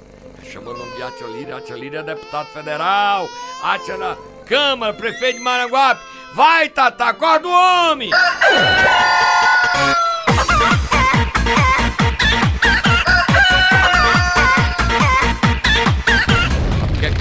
Chama 0.45 0.71
o 0.71 0.77
nome 0.77 0.95
de 0.97 1.03
Átila 1.03 1.31
Lira, 1.31 1.57
Átila 1.57 1.79
Lira 1.79 1.99
é 2.01 2.03
deputado 2.03 2.47
federal. 2.49 3.29
Átila 3.63 4.19
Câmara, 4.45 4.93
prefeito 4.93 5.39
de 5.39 5.45
Maranguape. 5.45 6.03
Vai, 6.35 6.69
Tata, 6.69 7.07
acorda 7.07 7.49
o 7.49 7.51
homem! 7.51 8.11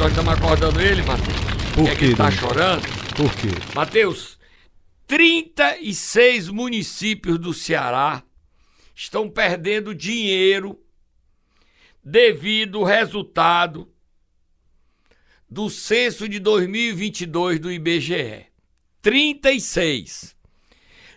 Nós 0.05 0.11
estamos 0.11 0.33
acordando 0.33 0.79
ele, 0.79 1.01
Matheus? 1.01 1.39
Por 1.73 1.85
que, 1.85 1.89
é 1.89 1.93
que 1.93 1.97
quê, 1.97 2.05
ele 2.05 2.15
tá 2.15 2.29
chorando? 2.29 2.83
Por 3.15 3.35
quê? 3.35 3.47
Matheus, 3.73 4.37
36 5.07 6.49
municípios 6.49 7.39
do 7.39 7.51
Ceará 7.51 8.21
estão 8.93 9.27
perdendo 9.27 9.95
dinheiro 9.95 10.79
devido 12.03 12.79
ao 12.79 12.83
resultado 12.83 13.91
do 15.49 15.71
censo 15.71 16.29
de 16.29 16.37
2022 16.37 17.59
do 17.59 17.71
IBGE. 17.71 18.45
36. 19.01 20.35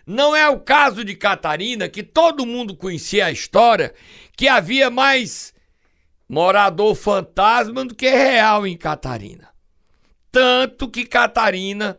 Não 0.03 0.35
é 0.35 0.49
o 0.49 0.59
caso 0.59 1.05
de 1.05 1.13
Catarina, 1.13 1.87
que 1.87 2.01
todo 2.01 2.43
mundo 2.43 2.75
conhecia 2.75 3.27
a 3.27 3.31
história, 3.31 3.93
que 4.35 4.47
havia 4.47 4.89
mais 4.89 5.53
morador 6.29 6.93
fantasma 6.93 7.83
do 7.83 7.95
que 7.95 8.07
real 8.07 8.67
em 8.67 8.77
Catarina. 8.77 9.49
Tanto 10.31 10.87
que 10.87 11.05
Catarina 11.05 11.97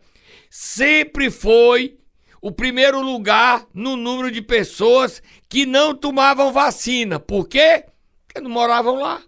sempre 0.49 1.29
foi 1.29 1.99
o 2.41 2.51
primeiro 2.51 3.01
lugar 3.01 3.67
no 3.73 3.97
número 3.97 4.31
de 4.31 4.41
pessoas 4.41 5.21
que 5.49 5.65
não 5.65 5.93
tomavam 5.93 6.53
vacina. 6.53 7.19
Por 7.19 7.47
quê? 7.47 7.85
Porque 8.25 8.39
não 8.39 8.49
moravam 8.49 8.95
lá. 8.95 9.21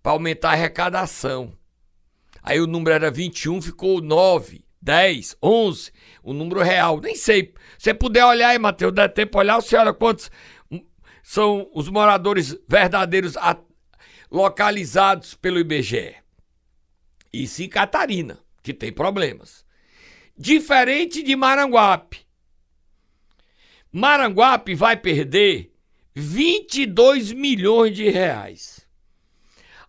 Para 0.00 0.12
aumentar 0.12 0.50
a 0.50 0.52
arrecadação. 0.52 1.52
Aí 2.42 2.60
o 2.60 2.66
número 2.66 2.94
era 2.94 3.10
21, 3.10 3.60
ficou 3.60 4.00
9, 4.00 4.64
10, 4.80 5.36
11, 5.42 5.92
o 6.22 6.32
número 6.32 6.62
real. 6.62 7.00
Nem 7.00 7.14
sei. 7.14 7.52
Se 7.76 7.84
você 7.84 7.94
puder 7.94 8.24
olhar 8.24 8.50
aí, 8.50 8.58
Matheus, 8.58 8.94
dá 8.94 9.08
tempo 9.08 9.36
olhar, 9.36 9.56
você 9.56 9.76
olha 9.76 9.92
quantos 9.92 10.30
são 11.30 11.70
os 11.72 11.88
moradores 11.88 12.58
verdadeiros 12.66 13.34
localizados 14.28 15.32
pelo 15.32 15.60
IBGE. 15.60 16.16
Isso 17.32 17.62
em 17.62 17.68
Catarina, 17.68 18.36
que 18.64 18.74
tem 18.74 18.92
problemas. 18.92 19.64
Diferente 20.36 21.22
de 21.22 21.36
Maranguape. 21.36 22.26
Maranguape 23.92 24.74
vai 24.74 24.96
perder 24.96 25.72
22 26.16 27.30
milhões 27.30 27.94
de 27.94 28.10
reais. 28.10 28.84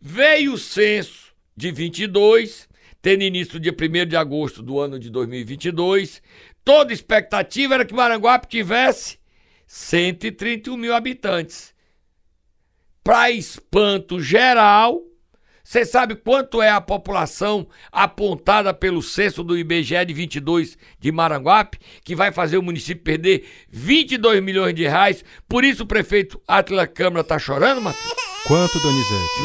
Veio 0.00 0.52
o 0.52 0.58
censo 0.58 1.34
de 1.56 1.72
22, 1.72 2.65
tendo 3.06 3.22
início 3.22 3.60
dia 3.60 3.70
1 3.72 4.04
de 4.04 4.16
agosto 4.16 4.60
do 4.64 4.80
ano 4.80 4.98
de 4.98 5.08
2022. 5.10 6.20
Toda 6.64 6.92
expectativa 6.92 7.74
era 7.74 7.84
que 7.84 7.94
Maranguape 7.94 8.48
tivesse 8.48 9.16
131 9.64 10.76
mil 10.76 10.92
habitantes. 10.92 11.72
Para 13.04 13.30
espanto 13.30 14.20
geral, 14.20 15.04
você 15.62 15.84
sabe 15.84 16.16
quanto 16.16 16.60
é 16.60 16.68
a 16.68 16.80
população 16.80 17.68
apontada 17.92 18.74
pelo 18.74 19.00
censo 19.00 19.44
do 19.44 19.56
IBGE 19.56 20.04
de 20.04 20.12
22 20.12 20.76
de 20.98 21.12
Maranguape, 21.12 21.78
que 22.02 22.16
vai 22.16 22.32
fazer 22.32 22.58
o 22.58 22.62
município 22.62 23.04
perder 23.04 23.46
22 23.68 24.42
milhões 24.42 24.74
de 24.74 24.82
reais? 24.82 25.24
Por 25.48 25.62
isso 25.62 25.84
o 25.84 25.86
prefeito 25.86 26.42
Atila 26.44 26.88
Câmara 26.88 27.22
tá 27.22 27.38
chorando, 27.38 27.80
Matheus? 27.80 28.16
Quanto, 28.48 28.80
Donizete? 28.80 29.42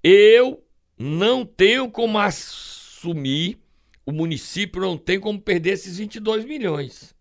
eu 0.04 0.62
não 1.00 1.46
tenho 1.46 1.89
como 1.89 2.19
assumir, 2.19 3.58
o 4.06 4.12
município 4.12 4.82
não 4.82 4.98
tem 4.98 5.22
como 5.22 5.39
perder 5.39 5.72
esses 5.72 6.00
22 6.00 6.43
milhões. 6.43 7.15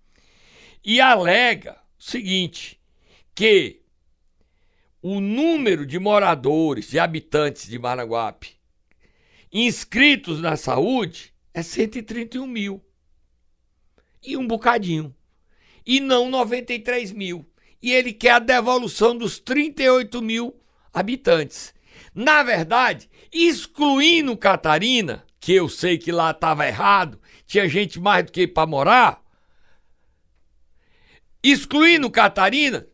E 0.84 1.00
alega 1.00 1.78
o 1.98 2.02
seguinte: 2.02 2.80
que 3.34 3.82
o 5.00 5.20
número 5.20 5.86
de 5.86 5.98
moradores 5.98 6.92
e 6.92 6.98
habitantes 6.98 7.68
de 7.68 7.78
Maranguape 7.78 8.62
inscritos 9.52 10.40
na 10.40 10.56
saúde 10.56 11.34
é 11.52 11.62
131 11.62 12.46
mil. 12.46 12.82
E 14.22 14.36
um 14.36 14.46
bocadinho. 14.46 15.14
E 15.84 16.00
não 16.00 16.30
93 16.30 17.12
mil. 17.12 17.44
E 17.82 17.92
ele 17.92 18.12
quer 18.12 18.30
a 18.30 18.38
devolução 18.38 19.16
dos 19.16 19.38
38 19.38 20.22
mil 20.22 20.56
habitantes. 20.92 21.74
Na 22.14 22.42
verdade, 22.42 23.10
excluindo 23.32 24.36
Catarina, 24.36 25.24
que 25.40 25.52
eu 25.52 25.68
sei 25.68 25.98
que 25.98 26.12
lá 26.12 26.30
estava 26.30 26.66
errado, 26.66 27.20
tinha 27.46 27.68
gente 27.68 27.98
mais 27.98 28.24
do 28.24 28.32
que 28.32 28.46
para 28.46 28.66
morar, 28.66 29.21
excluindo 31.42 32.11
Catarina, 32.11 32.87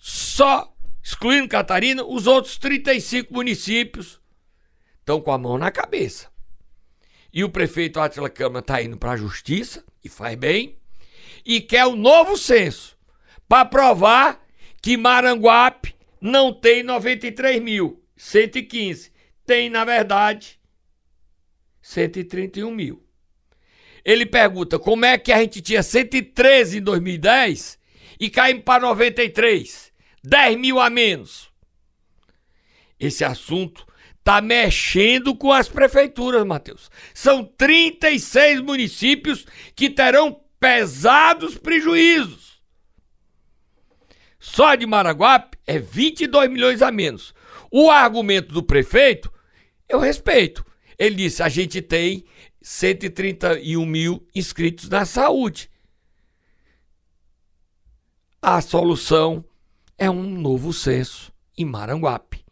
só 0.00 0.74
excluindo 1.02 1.48
Catarina, 1.48 2.04
os 2.04 2.26
outros 2.26 2.56
35 2.56 3.32
municípios 3.32 4.20
estão 5.00 5.20
com 5.20 5.30
a 5.30 5.38
mão 5.38 5.58
na 5.58 5.70
cabeça. 5.70 6.32
E 7.32 7.44
o 7.44 7.50
prefeito 7.50 8.00
Atila 8.00 8.30
Câmara 8.30 8.60
está 8.60 8.80
indo 8.82 8.96
para 8.96 9.12
a 9.12 9.16
justiça, 9.16 9.84
e 10.02 10.08
faz 10.08 10.36
bem, 10.36 10.78
e 11.44 11.60
quer 11.60 11.86
um 11.86 11.96
novo 11.96 12.36
censo 12.36 12.96
para 13.48 13.64
provar 13.64 14.42
que 14.80 14.96
Maranguape 14.96 15.94
não 16.20 16.52
tem 16.52 16.82
93 16.82 17.62
mil, 17.62 18.02
115. 18.16 19.12
Tem, 19.44 19.68
na 19.68 19.84
verdade, 19.84 20.58
131 21.82 22.70
mil. 22.70 23.03
Ele 24.04 24.26
pergunta 24.26 24.78
como 24.78 25.04
é 25.04 25.16
que 25.16 25.32
a 25.32 25.38
gente 25.38 25.62
tinha 25.62 25.82
113 25.82 26.78
em 26.78 26.82
2010 26.82 27.78
e 28.20 28.28
caímos 28.28 28.64
para 28.64 28.82
93, 28.82 29.92
10 30.22 30.58
mil 30.58 30.78
a 30.78 30.90
menos. 30.90 31.50
Esse 33.00 33.24
assunto 33.24 33.86
está 34.18 34.40
mexendo 34.40 35.34
com 35.34 35.52
as 35.52 35.68
prefeituras, 35.68 36.44
Matheus. 36.46 36.90
São 37.12 37.44
36 37.44 38.60
municípios 38.60 39.46
que 39.74 39.90
terão 39.90 40.40
pesados 40.60 41.58
prejuízos. 41.58 42.62
Só 44.38 44.74
de 44.74 44.86
Maraguape 44.86 45.58
é 45.66 45.78
22 45.78 46.50
milhões 46.50 46.82
a 46.82 46.92
menos. 46.92 47.34
O 47.70 47.90
argumento 47.90 48.52
do 48.52 48.62
prefeito, 48.62 49.32
eu 49.88 49.98
respeito. 49.98 50.64
Ele 50.98 51.16
disse: 51.16 51.42
a 51.42 51.48
gente 51.48 51.82
tem 51.82 52.24
131 52.64 53.84
mil 53.84 54.26
inscritos 54.34 54.88
na 54.88 55.04
saúde. 55.04 55.70
A 58.40 58.58
solução 58.62 59.44
é 59.98 60.08
um 60.10 60.22
novo 60.22 60.72
censo 60.72 61.30
em 61.58 61.66
Maranguape. 61.66 62.42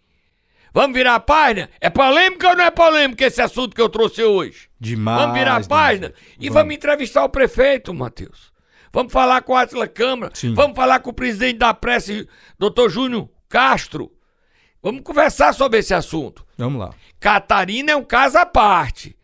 Vamos 0.75 0.95
virar 0.95 1.15
a 1.15 1.21
página? 1.21 1.71
É 1.81 1.89
polêmica 1.89 2.51
ou 2.51 2.57
não 2.57 2.65
é 2.65 2.71
polêmica 2.71 3.25
esse 3.25 3.41
assunto 3.41 3.75
que 3.75 3.81
eu 3.81 3.89
trouxe 3.89 4.23
hoje? 4.23 4.69
Demais. 4.79 5.19
Vamos 5.19 5.39
virar 5.39 5.57
a 5.57 5.67
página 5.67 6.09
Donizete. 6.11 6.37
e 6.41 6.51
vamos 6.51 6.75
entrevistar 6.75 7.25
o 7.25 7.29
prefeito, 7.31 7.95
Matheus. 7.95 8.53
Vamos 8.93 9.13
falar 9.15 9.41
com 9.41 9.55
a 9.55 9.63
Atila 9.63 9.89
Câmara. 9.89 10.33
Sim. 10.35 10.53
Vamos 10.53 10.77
falar 10.77 11.01
com 11.01 11.09
o 11.09 11.15
presidente 11.15 11.57
da 11.59 11.73
prece, 11.73 12.29
doutor 12.59 12.91
Júnior 12.91 13.31
Castro. 13.49 14.13
Vamos 14.83 15.01
conversar 15.03 15.55
sobre 15.55 15.79
esse 15.79 15.95
assunto. 15.95 16.45
Vamos 16.59 16.81
lá. 16.81 16.91
Catarina 17.19 17.93
é 17.93 17.97
um 17.97 18.05
caso 18.05 18.37
à 18.37 18.45
parte. 18.45 19.17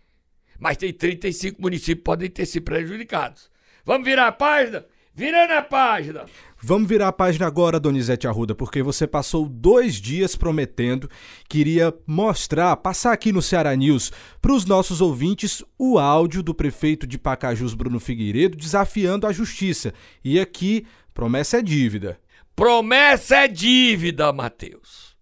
Mas 0.59 0.77
tem 0.77 0.93
35 0.93 1.61
municípios 1.61 1.99
que 1.99 2.05
podem 2.05 2.29
ter 2.29 2.47
sido 2.47 2.65
prejudicados. 2.65 3.51
Vamos 3.85 4.07
virar 4.07 4.27
a 4.27 4.33
página? 4.33 4.85
Virando 5.15 5.53
a 5.53 5.63
página. 5.63 6.27
Vamos 6.63 6.89
virar 6.89 7.09
a 7.09 7.13
página 7.13 7.45
agora, 7.45 7.81
Donizete 7.81 8.29
Arruda, 8.29 8.55
porque 8.55 8.83
você 8.85 9.05
passou 9.05 9.49
dois 9.49 9.97
dias 9.97 10.37
prometendo 10.37 11.11
que 11.49 11.59
iria 11.59 11.93
mostrar, 12.07 12.77
passar 12.77 13.13
aqui 13.13 13.33
no 13.33 13.43
Ceará 13.43 13.75
News 13.75 14.13
para 14.41 14.53
os 14.53 14.65
nossos 14.65 15.01
ouvintes 15.01 15.65
o 15.77 15.99
áudio 15.99 16.41
do 16.41 16.55
prefeito 16.55 17.05
de 17.05 17.19
Pacajus, 17.19 17.75
Bruno 17.75 17.99
Figueiredo, 17.99 18.57
desafiando 18.57 19.27
a 19.27 19.33
justiça. 19.33 19.93
E 20.25 20.39
aqui, 20.39 20.87
promessa 21.13 21.59
é 21.59 21.63
dívida. 21.63 22.21
Promessa 22.55 23.39
é 23.39 23.49
dívida, 23.49 24.33
Matheus. 24.33 25.17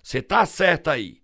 Você 0.00 0.22
tá 0.22 0.46
certo 0.46 0.90
aí. 0.90 1.18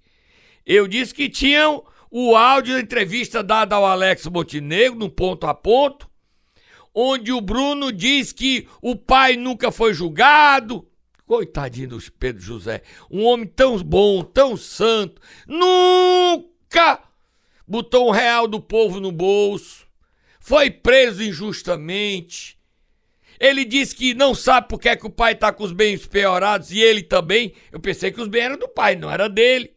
Eu 0.64 0.88
disse 0.88 1.14
que 1.14 1.28
tinham 1.28 1.84
o 2.18 2.34
áudio 2.34 2.72
da 2.72 2.80
entrevista 2.80 3.42
dada 3.42 3.76
ao 3.76 3.84
Alex 3.84 4.24
Montenegro, 4.28 4.98
no 4.98 5.10
ponto 5.10 5.46
a 5.46 5.52
ponto, 5.52 6.08
onde 6.94 7.30
o 7.30 7.42
Bruno 7.42 7.92
diz 7.92 8.32
que 8.32 8.66
o 8.80 8.96
pai 8.96 9.36
nunca 9.36 9.70
foi 9.70 9.92
julgado. 9.92 10.88
Coitadinho 11.26 11.90
do 11.90 12.12
Pedro 12.12 12.40
José, 12.40 12.80
um 13.10 13.22
homem 13.22 13.46
tão 13.46 13.76
bom, 13.82 14.22
tão 14.22 14.56
santo, 14.56 15.20
nunca 15.46 17.02
botou 17.68 18.08
um 18.08 18.12
real 18.12 18.48
do 18.48 18.62
povo 18.62 18.98
no 18.98 19.12
bolso, 19.12 19.86
foi 20.40 20.70
preso 20.70 21.22
injustamente. 21.22 22.58
Ele 23.38 23.62
disse 23.62 23.94
que 23.94 24.14
não 24.14 24.34
sabe 24.34 24.68
porque 24.68 24.88
é 24.88 24.96
que 24.96 25.06
o 25.06 25.10
pai 25.10 25.34
está 25.34 25.52
com 25.52 25.64
os 25.64 25.72
bens 25.72 26.06
piorados 26.06 26.70
e 26.70 26.80
ele 26.80 27.02
também. 27.02 27.52
Eu 27.70 27.78
pensei 27.78 28.10
que 28.10 28.22
os 28.22 28.28
bens 28.28 28.44
eram 28.44 28.56
do 28.56 28.68
pai, 28.68 28.96
não 28.96 29.10
era 29.10 29.28
dele. 29.28 29.75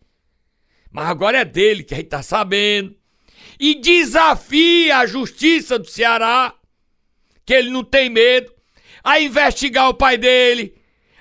Mas 0.92 1.08
agora 1.08 1.40
é 1.40 1.46
dele 1.46 1.84
que 1.84 1.94
a 1.94 1.98
gente 1.98 2.08
está 2.08 2.22
sabendo. 2.22 2.96
E 3.60 3.76
desafia 3.76 4.98
a 4.98 5.06
justiça 5.06 5.78
do 5.78 5.88
Ceará 5.88 6.54
que 7.50 7.54
ele 7.56 7.72
não 7.72 7.84
tem 7.84 8.12
medo, 8.12 8.54
a 9.04 9.20
investigar 9.20 9.90
o 9.90 9.94
pai 9.96 10.20
dele, 10.20 10.76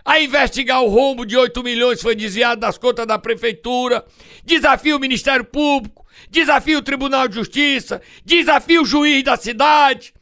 a 0.04 0.20
investigar 0.20 0.82
o 0.82 0.88
rombo 0.88 1.24
de 1.24 1.34
8 1.34 1.62
milhões 1.62 1.96
que 1.96 2.02
foi 2.02 2.14
desviado 2.14 2.60
das 2.60 2.76
contas 2.76 3.06
da 3.06 3.18
prefeitura, 3.18 4.04
desafia 4.44 4.94
o 4.94 5.00
Ministério 5.00 5.46
Público, 5.46 6.06
desafia 6.28 6.76
o 6.76 6.82
Tribunal 6.82 7.28
de 7.28 7.34
Justiça, 7.34 8.02
desafia 8.26 8.82
o 8.82 8.84
juiz 8.84 9.24
da 9.24 9.38
cidade, 9.38 10.12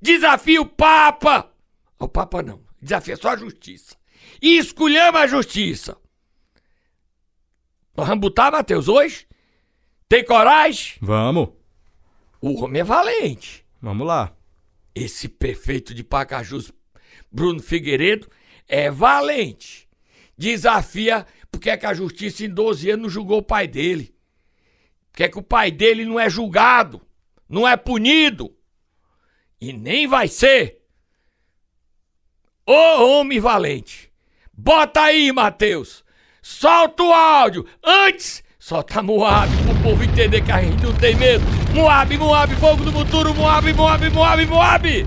desafia 0.00 0.62
o 0.62 0.66
Papa. 0.66 1.50
O 1.98 2.06
Papa 2.06 2.40
não, 2.40 2.60
desafia 2.80 3.16
só 3.16 3.30
a 3.30 3.36
justiça. 3.36 3.96
E 4.40 4.56
escolhemos 4.56 5.20
a 5.20 5.26
justiça. 5.26 5.96
Nós 7.96 8.08
vamos 8.08 8.22
botar, 8.22 8.50
Matheus, 8.50 8.88
hoje? 8.88 9.26
Tem 10.08 10.24
coragem? 10.24 10.96
Vamos. 11.00 11.50
O 12.40 12.62
homem 12.62 12.80
é 12.80 12.84
valente. 12.84 13.64
Vamos 13.80 14.06
lá. 14.06 14.36
Esse 14.94 15.28
prefeito 15.28 15.94
de 15.94 16.02
Pacajus, 16.02 16.72
Bruno 17.30 17.62
Figueiredo, 17.62 18.28
é 18.68 18.90
valente. 18.90 19.88
Desafia 20.36 21.26
porque 21.50 21.70
é 21.70 21.76
que 21.76 21.86
a 21.86 21.94
justiça 21.94 22.44
em 22.44 22.50
12 22.50 22.90
anos 22.90 23.02
não 23.04 23.08
julgou 23.08 23.38
o 23.38 23.42
pai 23.42 23.68
dele. 23.68 24.14
Porque 25.10 25.22
é 25.22 25.28
que 25.28 25.38
o 25.38 25.42
pai 25.42 25.70
dele 25.70 26.04
não 26.04 26.18
é 26.18 26.28
julgado, 26.28 27.00
não 27.48 27.66
é 27.66 27.76
punido. 27.76 28.56
E 29.60 29.72
nem 29.72 30.08
vai 30.08 30.26
ser. 30.26 30.82
Ô 32.66 33.20
homem 33.20 33.38
valente. 33.38 34.12
Bota 34.52 35.02
aí, 35.02 35.30
Matheus. 35.30 36.03
Solta 36.46 37.02
o 37.02 37.10
áudio. 37.10 37.66
Antes 37.82 38.44
Solta 38.58 39.02
Moab 39.02 39.50
pro 39.62 39.74
povo 39.82 40.04
entender 40.04 40.42
que 40.42 40.52
a 40.52 40.60
gente 40.60 40.84
não 40.84 40.92
tem 40.92 41.16
medo. 41.16 41.42
Moab, 41.72 42.18
Moab, 42.18 42.54
fogo 42.56 42.84
do 42.84 42.92
futuro, 42.92 43.34
Moab, 43.34 43.72
Moab, 43.72 44.10
Moab, 44.10 44.44
Moab. 44.44 45.06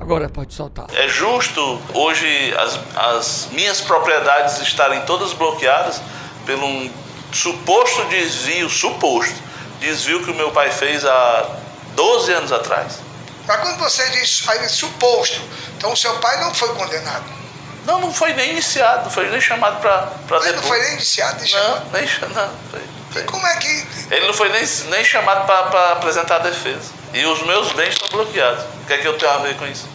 Agora 0.00 0.28
pode 0.28 0.52
soltar. 0.52 0.86
É 0.92 1.06
justo 1.06 1.80
hoje 1.94 2.52
as, 2.58 2.80
as 2.96 3.48
minhas 3.52 3.80
propriedades 3.80 4.60
estarem 4.60 5.02
todas 5.02 5.32
bloqueadas 5.34 6.02
pelo 6.44 6.66
um 6.66 6.90
suposto 7.32 8.04
desvio, 8.06 8.68
suposto 8.68 9.40
desvio 9.78 10.24
que 10.24 10.32
o 10.32 10.34
meu 10.34 10.50
pai 10.50 10.72
fez 10.72 11.04
há 11.04 11.58
12 11.94 12.32
anos 12.32 12.50
atrás. 12.50 12.98
Mas 13.46 13.60
quando 13.60 13.78
você 13.78 14.08
diz 14.10 14.48
aí, 14.48 14.68
suposto, 14.68 15.40
então 15.76 15.92
o 15.92 15.96
seu 15.96 16.18
pai 16.18 16.40
não 16.40 16.52
foi 16.52 16.74
condenado. 16.74 17.43
Não, 17.86 18.00
não 18.00 18.12
foi 18.12 18.32
nem 18.32 18.52
iniciado, 18.52 19.04
não 19.04 19.10
foi 19.10 19.28
nem 19.28 19.40
chamado 19.40 19.80
para. 19.80 20.10
Ele 20.46 20.56
não 20.56 20.62
foi 20.62 20.80
nem 20.80 20.92
iniciado, 20.92 21.42
nem 21.42 21.52
não, 21.52 21.60
chamado? 21.60 21.86
Nem, 21.92 22.02
não, 22.02 22.50
foi, 22.70 22.80
foi. 23.12 23.22
E 23.22 23.24
como 23.26 23.46
é 23.46 23.56
que... 23.56 23.86
Ele 24.10 24.26
não 24.26 24.34
foi 24.34 24.48
nem, 24.48 24.64
nem 24.90 25.04
chamado 25.04 25.46
para 25.46 25.92
apresentar 25.92 26.36
a 26.36 26.38
defesa. 26.38 26.92
E 27.12 27.24
os 27.26 27.42
meus 27.42 27.72
bens 27.72 27.90
estão 27.90 28.08
bloqueados. 28.08 28.64
O 28.82 28.86
que 28.86 28.94
é 28.94 28.98
que 28.98 29.06
eu 29.06 29.18
tenho 29.18 29.32
a 29.32 29.38
ver 29.38 29.56
com 29.56 29.66
isso? 29.66 29.88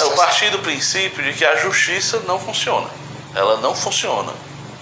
eu 0.00 0.10
parti 0.12 0.50
do 0.50 0.58
princípio 0.58 1.22
de 1.22 1.32
que 1.32 1.44
a 1.44 1.56
justiça 1.56 2.20
não 2.26 2.38
funciona. 2.38 2.88
Ela 3.34 3.58
não 3.60 3.74
funciona. 3.74 4.32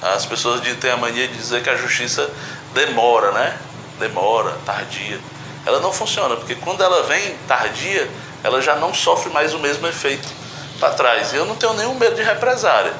As 0.01 0.25
pessoas 0.25 0.61
têm 0.81 0.91
a 0.91 0.97
mania 0.97 1.29
de 1.29 1.37
dizer 1.37 1.62
que 1.62 1.71
a 1.71 1.77
justiça 1.77 2.31
demora, 2.73 3.31
né? 3.33 3.59
Demora, 3.99 4.57
tardia. 4.65 5.21
Ela 5.67 5.81
não 5.81 5.93
funciona, 5.93 6.35
porque 6.37 6.55
quando 6.55 6.83
ela 6.83 7.05
vem 7.05 7.37
tardia, 7.47 8.11
ela 8.43 8.61
já 8.61 8.75
não 8.77 8.93
sofre 8.93 9.31
mais 9.31 9.55
o 9.55 9.59
mesmo 9.59 9.87
efeito 9.87 10.41
para 10.83 10.95
trás. 10.95 11.33
Eu 11.33 11.47
não 11.47 11.55
tenho 11.55 11.75
nenhum 11.75 11.95
medo 11.95 12.16
de 12.16 12.25
represária. 12.25 12.92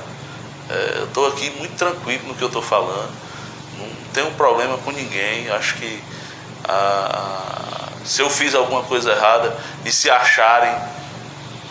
É, 0.71 0.99
eu 0.99 1.05
estou 1.07 1.27
aqui 1.27 1.51
muito 1.59 1.75
tranquilo 1.75 2.29
no 2.29 2.35
que 2.37 2.43
eu 2.43 2.47
estou 2.47 2.63
falando. 2.63 3.11
Não 3.77 3.89
tenho 4.13 4.31
problema 4.33 4.79
com 4.79 4.93
ninguém. 4.93 5.51
Acho 5.51 5.75
que 5.75 6.01
ah, 6.69 7.89
se 8.05 8.23
eu 8.23 8.31
fiz 8.31 8.55
alguma 8.55 8.85
coisa 8.85 9.11
errada 9.11 9.57
e 9.85 9.91
se 9.91 10.09
acharem, 10.09 10.73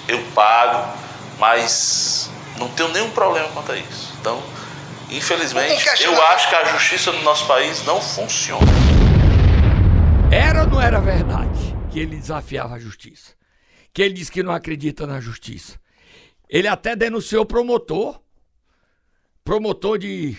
eu 0.10 0.22
pago. 0.36 1.00
Mas 1.40 2.30
não 2.58 2.68
tenho 2.68 2.90
nenhum 2.90 3.10
problema 3.12 3.48
quanto 3.54 3.72
a 3.72 3.78
isso. 3.78 4.14
Então, 4.20 4.44
infelizmente, 5.10 5.88
eu 6.02 6.24
acho 6.26 6.50
que 6.50 6.56
a 6.56 6.66
justiça 6.66 7.14
no 7.14 7.24
nosso 7.24 7.48
país 7.48 7.86
não 7.86 8.02
funciona. 8.02 8.68
Era 10.30 10.64
ou 10.64 10.68
não 10.68 10.82
era 10.82 11.00
verdade 11.00 11.76
que 11.90 12.00
ele 12.00 12.18
desafiava 12.18 12.76
a 12.76 12.80
justiça? 12.80 13.32
Que 13.94 14.02
ele 14.02 14.14
diz 14.14 14.30
que 14.30 14.44
não 14.44 14.54
acredita 14.54 15.08
na 15.08 15.20
justiça? 15.20 15.81
Ele 16.52 16.68
até 16.68 16.98
denunciou 16.98 17.44
o 17.44 17.46
promotor. 17.46 18.22
Promotor 19.42 19.98
de 19.98 20.38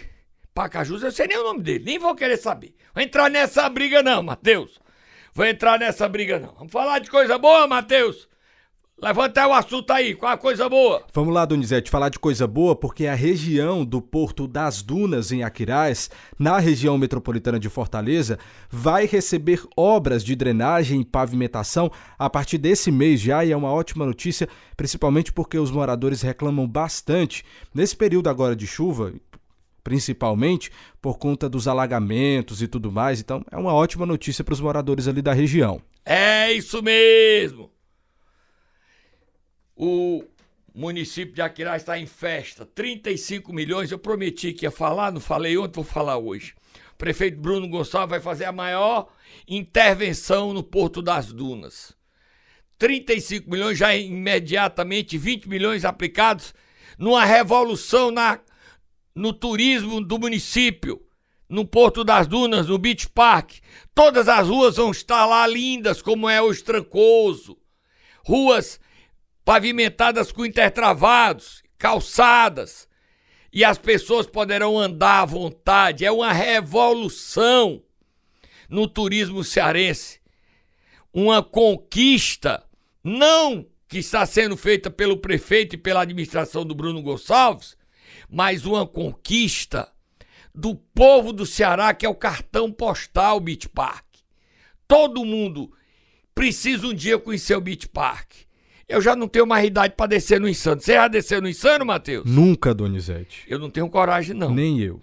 Pacajus, 0.54 1.02
eu 1.02 1.10
sei 1.10 1.26
nem 1.26 1.38
o 1.38 1.44
nome 1.44 1.62
dele, 1.62 1.84
nem 1.84 1.98
vou 1.98 2.14
querer 2.14 2.36
saber. 2.36 2.76
Vou 2.94 3.02
entrar 3.02 3.30
nessa 3.30 3.66
briga 3.70 4.02
não, 4.02 4.22
Matheus. 4.22 4.78
Vou 5.32 5.46
entrar 5.46 5.78
nessa 5.78 6.06
briga 6.06 6.38
não. 6.38 6.52
Vamos 6.52 6.70
falar 6.70 6.98
de 6.98 7.10
coisa 7.10 7.38
boa, 7.38 7.66
Matheus. 7.66 8.28
Levanta 9.00 9.48
o 9.48 9.52
assunto 9.52 9.90
aí, 9.90 10.14
qual 10.14 10.30
a 10.30 10.38
coisa 10.38 10.68
boa? 10.68 11.04
Vamos 11.12 11.34
lá, 11.34 11.44
Donizete, 11.44 11.90
falar 11.90 12.08
de 12.08 12.20
coisa 12.20 12.46
boa, 12.46 12.76
porque 12.76 13.06
a 13.08 13.14
região 13.16 13.84
do 13.84 14.00
Porto 14.00 14.46
das 14.46 14.80
Dunas, 14.80 15.32
em 15.32 15.42
Aquiraz, 15.42 16.08
na 16.38 16.60
região 16.60 16.96
metropolitana 16.96 17.58
de 17.58 17.68
Fortaleza, 17.68 18.38
vai 18.70 19.04
receber 19.04 19.64
obras 19.76 20.22
de 20.22 20.36
drenagem 20.36 21.00
e 21.00 21.04
pavimentação 21.04 21.90
a 22.16 22.30
partir 22.30 22.58
desse 22.58 22.92
mês 22.92 23.20
já, 23.20 23.44
e 23.44 23.50
é 23.50 23.56
uma 23.56 23.72
ótima 23.72 24.06
notícia, 24.06 24.48
principalmente 24.76 25.32
porque 25.32 25.58
os 25.58 25.72
moradores 25.72 26.22
reclamam 26.22 26.68
bastante 26.68 27.44
nesse 27.74 27.96
período 27.96 28.28
agora 28.28 28.54
de 28.54 28.68
chuva, 28.68 29.12
principalmente 29.82 30.70
por 31.00 31.18
conta 31.18 31.48
dos 31.48 31.66
alagamentos 31.66 32.62
e 32.62 32.68
tudo 32.68 32.92
mais. 32.92 33.18
Então, 33.20 33.44
é 33.50 33.56
uma 33.56 33.74
ótima 33.74 34.06
notícia 34.06 34.44
para 34.44 34.54
os 34.54 34.60
moradores 34.60 35.08
ali 35.08 35.20
da 35.20 35.32
região. 35.32 35.82
É 36.04 36.52
isso 36.52 36.80
mesmo! 36.80 37.71
O 39.84 40.24
município 40.72 41.34
de 41.34 41.42
Aquirá 41.42 41.76
está 41.76 41.98
em 41.98 42.06
festa. 42.06 42.64
35 42.64 43.52
milhões. 43.52 43.90
Eu 43.90 43.98
prometi 43.98 44.52
que 44.52 44.64
ia 44.64 44.70
falar, 44.70 45.10
não 45.10 45.20
falei 45.20 45.58
ontem, 45.58 45.74
vou 45.74 45.82
falar 45.82 46.16
hoje. 46.18 46.54
O 46.92 46.96
prefeito 46.96 47.40
Bruno 47.40 47.66
Gonçalves 47.66 48.10
vai 48.10 48.20
fazer 48.20 48.44
a 48.44 48.52
maior 48.52 49.12
intervenção 49.48 50.54
no 50.54 50.62
Porto 50.62 51.02
das 51.02 51.32
Dunas. 51.32 51.96
35 52.78 53.50
milhões, 53.50 53.76
já 53.76 53.92
imediatamente 53.92 55.18
20 55.18 55.48
milhões 55.48 55.84
aplicados 55.84 56.54
numa 56.96 57.24
revolução 57.24 58.12
na, 58.12 58.38
no 59.16 59.32
turismo 59.32 60.00
do 60.00 60.16
município, 60.16 61.04
no 61.48 61.66
Porto 61.66 62.04
das 62.04 62.28
Dunas, 62.28 62.68
no 62.68 62.78
Beach 62.78 63.08
Park. 63.08 63.54
Todas 63.92 64.28
as 64.28 64.46
ruas 64.46 64.76
vão 64.76 64.92
estar 64.92 65.26
lá 65.26 65.44
lindas, 65.44 66.00
como 66.00 66.28
é 66.28 66.40
o 66.40 66.52
Estrancoso. 66.52 67.58
Ruas 68.24 68.78
pavimentadas 69.44 70.32
com 70.32 70.44
intertravados, 70.44 71.62
calçadas, 71.78 72.88
e 73.52 73.64
as 73.64 73.76
pessoas 73.76 74.26
poderão 74.26 74.78
andar 74.78 75.22
à 75.22 75.24
vontade. 75.24 76.04
É 76.04 76.10
uma 76.10 76.32
revolução 76.32 77.82
no 78.68 78.88
turismo 78.88 79.44
cearense. 79.44 80.20
Uma 81.12 81.42
conquista, 81.42 82.64
não 83.04 83.66
que 83.86 83.98
está 83.98 84.24
sendo 84.24 84.56
feita 84.56 84.90
pelo 84.90 85.18
prefeito 85.18 85.74
e 85.74 85.78
pela 85.78 86.00
administração 86.00 86.64
do 86.64 86.74
Bruno 86.74 87.02
Gonçalves, 87.02 87.76
mas 88.30 88.64
uma 88.64 88.86
conquista 88.86 89.92
do 90.54 90.74
povo 90.74 91.30
do 91.30 91.44
Ceará, 91.44 91.92
que 91.92 92.06
é 92.06 92.08
o 92.08 92.14
cartão 92.14 92.72
postal 92.72 93.38
Beach 93.38 93.68
Park. 93.68 94.06
Todo 94.88 95.24
mundo 95.24 95.70
precisa 96.34 96.86
um 96.86 96.94
dia 96.94 97.18
conhecer 97.18 97.54
o 97.54 97.60
Beach 97.60 97.86
Park. 97.88 98.32
Eu 98.92 99.00
já 99.00 99.16
não 99.16 99.26
tenho 99.26 99.46
mais 99.46 99.66
idade 99.66 99.94
pra 99.96 100.06
descer 100.06 100.38
no 100.38 100.48
insano. 100.48 100.80
Você 100.80 100.92
já 100.94 101.08
desceu 101.08 101.40
no 101.40 101.48
insano, 101.48 101.84
Matheus? 101.84 102.24
Nunca, 102.26 102.74
Donizete. 102.74 103.44
Eu 103.48 103.58
não 103.58 103.70
tenho 103.70 103.88
coragem, 103.88 104.36
não. 104.36 104.52
Nem 104.54 104.78
eu. 104.80 105.00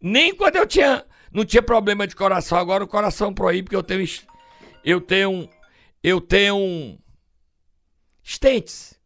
Nem 0.00 0.34
quando 0.34 0.56
eu 0.56 0.66
tinha. 0.66 1.04
Não 1.30 1.44
tinha 1.44 1.62
problema 1.62 2.06
de 2.06 2.16
coração. 2.16 2.56
Agora 2.56 2.82
o 2.82 2.88
coração 2.88 3.34
proíbe, 3.34 3.64
porque 3.64 3.76
eu 3.76 3.82
tenho. 3.82 4.06
Eu 4.82 5.00
tenho. 5.00 5.48
Eu 6.02 6.20
tenho. 6.22 6.56
um 6.56 6.98
Stentes. 8.26 8.96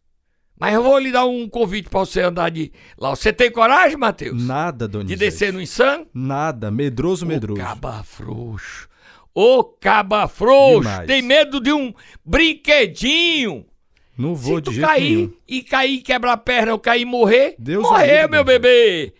Mas 0.58 0.74
eu 0.74 0.82
vou 0.84 0.96
lhe 0.98 1.10
dar 1.10 1.24
um 1.26 1.48
convite 1.48 1.88
pra 1.88 2.00
você 2.00 2.20
andar 2.20 2.48
de 2.50 2.70
lá. 2.96 3.10
Você 3.10 3.32
tem 3.32 3.50
coragem, 3.50 3.96
Matheus? 3.96 4.40
Nada, 4.40 4.86
De 4.86 4.92
Donizete. 4.92 5.18
descer 5.18 5.52
no 5.52 5.60
insano? 5.60 6.06
Nada. 6.14 6.70
Medroso, 6.70 7.26
medroso. 7.26 7.60
Ô 7.60 7.64
caba 7.64 8.02
frouxo. 8.04 8.88
Ô 9.34 9.64
caba 9.64 10.28
frouxo. 10.28 10.88
Demais. 10.88 11.06
Tem 11.08 11.22
medo 11.22 11.60
de 11.60 11.72
um 11.72 11.92
brinquedinho. 12.24 13.66
Não 14.16 14.34
vou 14.34 14.56
Se 14.56 14.60
de 14.62 14.64
tu 14.64 14.72
jeito 14.72 14.86
cair 14.86 15.16
nenhum. 15.16 15.32
e 15.48 15.62
cair, 15.62 16.00
quebrar 16.02 16.32
a 16.32 16.36
perna 16.36 16.72
ou 16.72 16.78
cair 16.78 17.02
e 17.02 17.04
morrer, 17.04 17.54
Deus 17.58 17.82
morreu, 17.82 18.28
meu 18.28 18.44
bebê. 18.44 19.12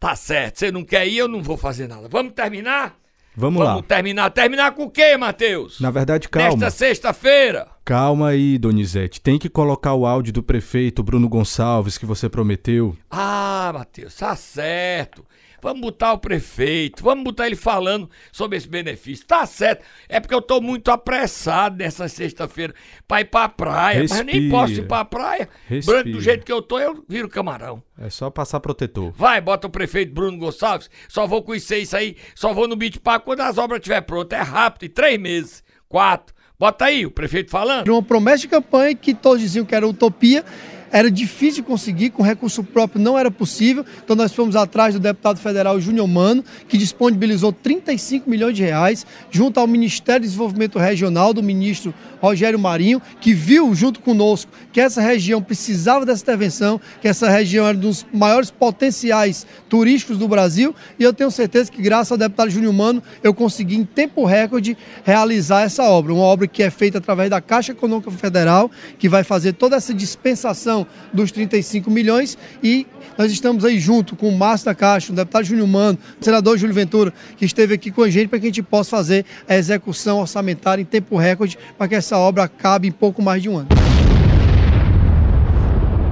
Tá 0.00 0.14
certo, 0.16 0.58
você 0.58 0.70
não 0.72 0.84
quer 0.84 1.06
ir, 1.06 1.18
eu 1.18 1.28
não 1.28 1.42
vou 1.42 1.56
fazer 1.56 1.88
nada. 1.88 2.08
Vamos 2.08 2.32
terminar? 2.32 2.96
Vamos 3.36 3.62
lá. 3.62 3.80
terminar. 3.82 4.30
Terminar 4.30 4.72
com 4.72 4.84
o 4.84 4.90
quê, 4.90 5.16
Matheus? 5.16 5.78
Na 5.78 5.92
verdade, 5.92 6.28
calma. 6.28 6.48
Nesta 6.50 6.70
sexta-feira. 6.70 7.68
Calma 7.84 8.30
aí, 8.30 8.58
Donizete. 8.58 9.20
Tem 9.20 9.38
que 9.38 9.48
colocar 9.48 9.94
o 9.94 10.04
áudio 10.06 10.32
do 10.32 10.42
prefeito 10.42 11.04
Bruno 11.04 11.28
Gonçalves 11.28 11.96
que 11.96 12.04
você 12.04 12.28
prometeu. 12.28 12.96
Ah, 13.08 13.70
Matheus, 13.72 14.16
tá 14.16 14.34
certo. 14.34 15.24
Vamos 15.60 15.80
botar 15.80 16.12
o 16.12 16.18
prefeito, 16.18 17.02
vamos 17.02 17.24
botar 17.24 17.46
ele 17.46 17.56
falando 17.56 18.08
sobre 18.30 18.56
esse 18.56 18.68
benefício. 18.68 19.26
Tá 19.26 19.44
certo. 19.46 19.84
É 20.08 20.20
porque 20.20 20.34
eu 20.34 20.42
tô 20.42 20.60
muito 20.60 20.90
apressado 20.90 21.76
nessa 21.76 22.08
sexta-feira 22.08 22.74
pra 23.06 23.20
ir 23.20 23.24
pra 23.24 23.48
praia. 23.48 24.00
Mas 24.00 24.18
eu 24.18 24.24
nem 24.24 24.34
Respira. 24.36 24.50
posso 24.58 24.72
ir 24.74 24.86
pra 24.86 25.04
praia. 25.04 25.48
Respira. 25.66 26.02
Branco 26.02 26.16
do 26.16 26.20
jeito 26.22 26.44
que 26.44 26.52
eu 26.52 26.62
tô, 26.62 26.78
eu 26.78 27.04
viro 27.08 27.28
camarão. 27.28 27.82
É 28.00 28.08
só 28.08 28.30
passar 28.30 28.60
protetor. 28.60 29.12
Vai, 29.12 29.40
bota 29.40 29.66
o 29.66 29.70
prefeito 29.70 30.12
Bruno 30.12 30.38
Gonçalves. 30.38 30.88
Só 31.08 31.26
vou 31.26 31.42
conhecer 31.42 31.78
isso 31.78 31.96
aí. 31.96 32.16
Só 32.34 32.54
vou 32.54 32.68
no 32.68 32.76
Beach 32.76 33.00
Park 33.00 33.24
quando 33.24 33.40
as 33.40 33.58
obras 33.58 33.78
estiver 33.80 34.00
prontas. 34.02 34.38
É 34.38 34.42
rápido, 34.42 34.84
em 34.84 34.92
três 34.92 35.18
meses. 35.18 35.64
Quatro. 35.88 36.34
Bota 36.58 36.86
aí 36.86 37.06
o 37.06 37.10
prefeito 37.10 37.50
falando. 37.50 37.88
Uma 37.88 38.02
promessa 38.02 38.38
de 38.38 38.48
campanha 38.48 38.94
que 38.94 39.14
todos 39.14 39.40
diziam 39.40 39.64
que 39.64 39.74
era 39.74 39.86
utopia. 39.86 40.44
Era 40.90 41.10
difícil 41.10 41.62
conseguir, 41.62 42.10
com 42.10 42.22
recurso 42.22 42.64
próprio 42.64 43.00
não 43.00 43.18
era 43.18 43.30
possível. 43.30 43.84
Então 44.02 44.16
nós 44.16 44.32
fomos 44.32 44.56
atrás 44.56 44.94
do 44.94 45.00
deputado 45.00 45.38
federal 45.38 45.80
Júnior 45.80 46.08
Mano, 46.08 46.44
que 46.66 46.78
disponibilizou 46.78 47.52
35 47.52 48.28
milhões 48.28 48.56
de 48.56 48.62
reais, 48.62 49.06
junto 49.30 49.60
ao 49.60 49.66
Ministério 49.66 50.22
de 50.22 50.28
Desenvolvimento 50.28 50.78
Regional 50.78 51.34
do 51.34 51.42
ministro 51.42 51.92
Rogério 52.20 52.58
Marinho, 52.58 53.00
que 53.20 53.32
viu 53.32 53.74
junto 53.74 54.00
conosco 54.00 54.50
que 54.72 54.80
essa 54.80 55.00
região 55.00 55.42
precisava 55.42 56.04
dessa 56.04 56.22
intervenção, 56.22 56.80
que 57.00 57.08
essa 57.08 57.28
região 57.28 57.66
era 57.66 57.76
um 57.76 57.80
dos 57.80 58.06
maiores 58.12 58.50
potenciais 58.50 59.46
turísticos 59.68 60.18
do 60.18 60.26
Brasil, 60.26 60.74
e 60.98 61.02
eu 61.04 61.12
tenho 61.12 61.30
certeza 61.30 61.70
que 61.70 61.82
graças 61.82 62.12
ao 62.12 62.18
deputado 62.18 62.50
Júnior 62.50 62.72
Mano 62.72 63.02
eu 63.22 63.34
consegui 63.34 63.76
em 63.76 63.84
tempo 63.84 64.24
recorde 64.24 64.76
realizar 65.04 65.62
essa 65.62 65.84
obra, 65.84 66.12
uma 66.12 66.22
obra 66.22 66.46
que 66.46 66.62
é 66.62 66.70
feita 66.70 66.98
através 66.98 67.30
da 67.30 67.40
Caixa 67.40 67.72
Econômica 67.72 68.10
Federal, 68.10 68.70
que 68.98 69.08
vai 69.08 69.22
fazer 69.22 69.52
toda 69.52 69.76
essa 69.76 69.94
dispensação 69.94 70.77
dos 71.12 71.32
35 71.32 71.90
milhões 71.90 72.36
e 72.62 72.86
nós 73.16 73.32
estamos 73.32 73.64
aí 73.64 73.78
junto 73.80 74.14
com 74.14 74.28
o 74.28 74.36
Márcio 74.36 74.66
da 74.66 74.74
Caixa, 74.74 75.12
o 75.12 75.16
deputado 75.16 75.44
Júnior 75.44 75.66
Mano, 75.66 75.98
o 76.20 76.24
senador 76.24 76.56
Júlio 76.58 76.74
Ventura, 76.74 77.12
que 77.36 77.44
esteve 77.44 77.74
aqui 77.74 77.90
com 77.90 78.02
a 78.02 78.10
gente 78.10 78.28
para 78.28 78.38
que 78.38 78.46
a 78.46 78.48
gente 78.48 78.62
possa 78.62 78.90
fazer 78.90 79.24
a 79.48 79.56
execução 79.56 80.20
orçamentária 80.20 80.82
em 80.82 80.84
tempo 80.84 81.16
recorde 81.16 81.58
para 81.76 81.88
que 81.88 81.94
essa 81.94 82.16
obra 82.16 82.44
acabe 82.44 82.88
em 82.88 82.92
pouco 82.92 83.20
mais 83.22 83.42
de 83.42 83.48
um 83.48 83.56
ano. 83.58 83.68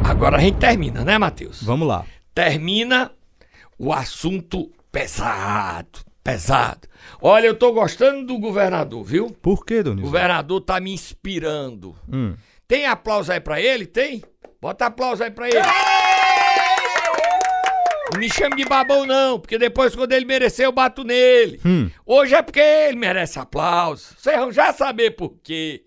Agora 0.04 0.36
a 0.36 0.40
gente 0.40 0.58
termina, 0.58 1.04
né, 1.04 1.18
Matheus? 1.18 1.62
Vamos 1.62 1.86
lá. 1.86 2.04
Termina 2.34 3.10
o 3.78 3.92
assunto 3.92 4.70
pesado. 4.90 6.00
Pesado. 6.22 6.88
Olha, 7.20 7.46
eu 7.46 7.54
tô 7.54 7.72
gostando 7.72 8.26
do 8.26 8.38
governador, 8.38 9.04
viu? 9.04 9.30
Por 9.42 9.64
que, 9.64 9.78
O 9.78 9.84
Donizete? 9.84 10.06
governador 10.10 10.60
tá 10.60 10.80
me 10.80 10.92
inspirando. 10.92 11.94
Hum. 12.12 12.34
Tem 12.66 12.86
aplauso 12.86 13.30
aí 13.30 13.38
pra 13.38 13.60
ele? 13.60 13.86
Tem? 13.86 14.22
Bota 14.60 14.86
aplauso 14.86 15.22
aí 15.22 15.30
pra 15.30 15.48
ele. 15.48 15.60
Não 18.12 18.20
me 18.20 18.30
chame 18.30 18.56
de 18.56 18.64
babão, 18.64 19.04
não, 19.04 19.38
porque 19.38 19.58
depois, 19.58 19.94
quando 19.94 20.12
ele 20.12 20.24
merecer, 20.24 20.64
eu 20.64 20.72
bato 20.72 21.04
nele. 21.04 21.60
Hum. 21.64 21.90
Hoje 22.04 22.34
é 22.34 22.42
porque 22.42 22.60
ele 22.60 22.96
merece 22.96 23.38
aplauso. 23.38 24.14
Vocês 24.16 24.36
vão 24.38 24.52
já 24.52 24.72
saber 24.72 25.10
por 25.12 25.36
quê. 25.42 25.84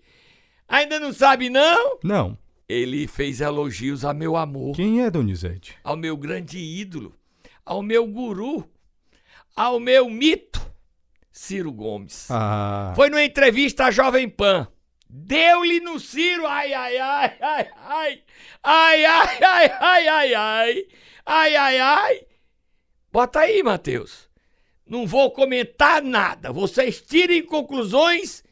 Ainda 0.68 1.00
não 1.00 1.12
sabe, 1.12 1.48
não? 1.50 1.98
Não. 2.04 2.38
Ele 2.68 3.08
fez 3.08 3.40
elogios 3.40 4.04
a 4.04 4.14
meu 4.14 4.36
amor, 4.36 4.76
Quem 4.76 5.02
é 5.02 5.10
Donizete? 5.10 5.76
ao 5.82 5.96
meu 5.96 6.16
grande 6.16 6.58
ídolo, 6.58 7.12
ao 7.66 7.82
meu 7.82 8.06
guru, 8.06 8.64
ao 9.56 9.80
meu 9.80 10.08
mito, 10.08 10.60
Ciro 11.32 11.72
Gomes. 11.72 12.28
Ah. 12.30 12.92
Foi 12.94 13.10
numa 13.10 13.24
entrevista 13.24 13.86
à 13.86 13.90
Jovem 13.90 14.28
Pan. 14.28 14.68
Deu-lhe 15.12 15.80
no 15.80 15.98
Ciro, 15.98 16.46
ai, 16.46 16.72
ai, 16.72 16.96
ai, 16.98 17.36
ai, 17.40 17.68
ai, 17.82 18.22
ai, 18.62 19.04
ai, 19.04 19.42
ai, 19.42 19.72
ai, 19.80 20.08
ai, 20.08 20.34
ai, 20.34 20.86
ai, 21.26 21.56
ai, 21.56 21.78
ai. 21.80 22.26
Bota 23.12 23.40
aí, 23.40 23.60
Matheus. 23.60 24.28
Não 24.86 25.08
vou 25.08 25.32
comentar 25.32 26.00
nada. 26.00 26.52
Vocês 26.52 27.02
tirem 27.02 27.42
conclusões 27.44 28.44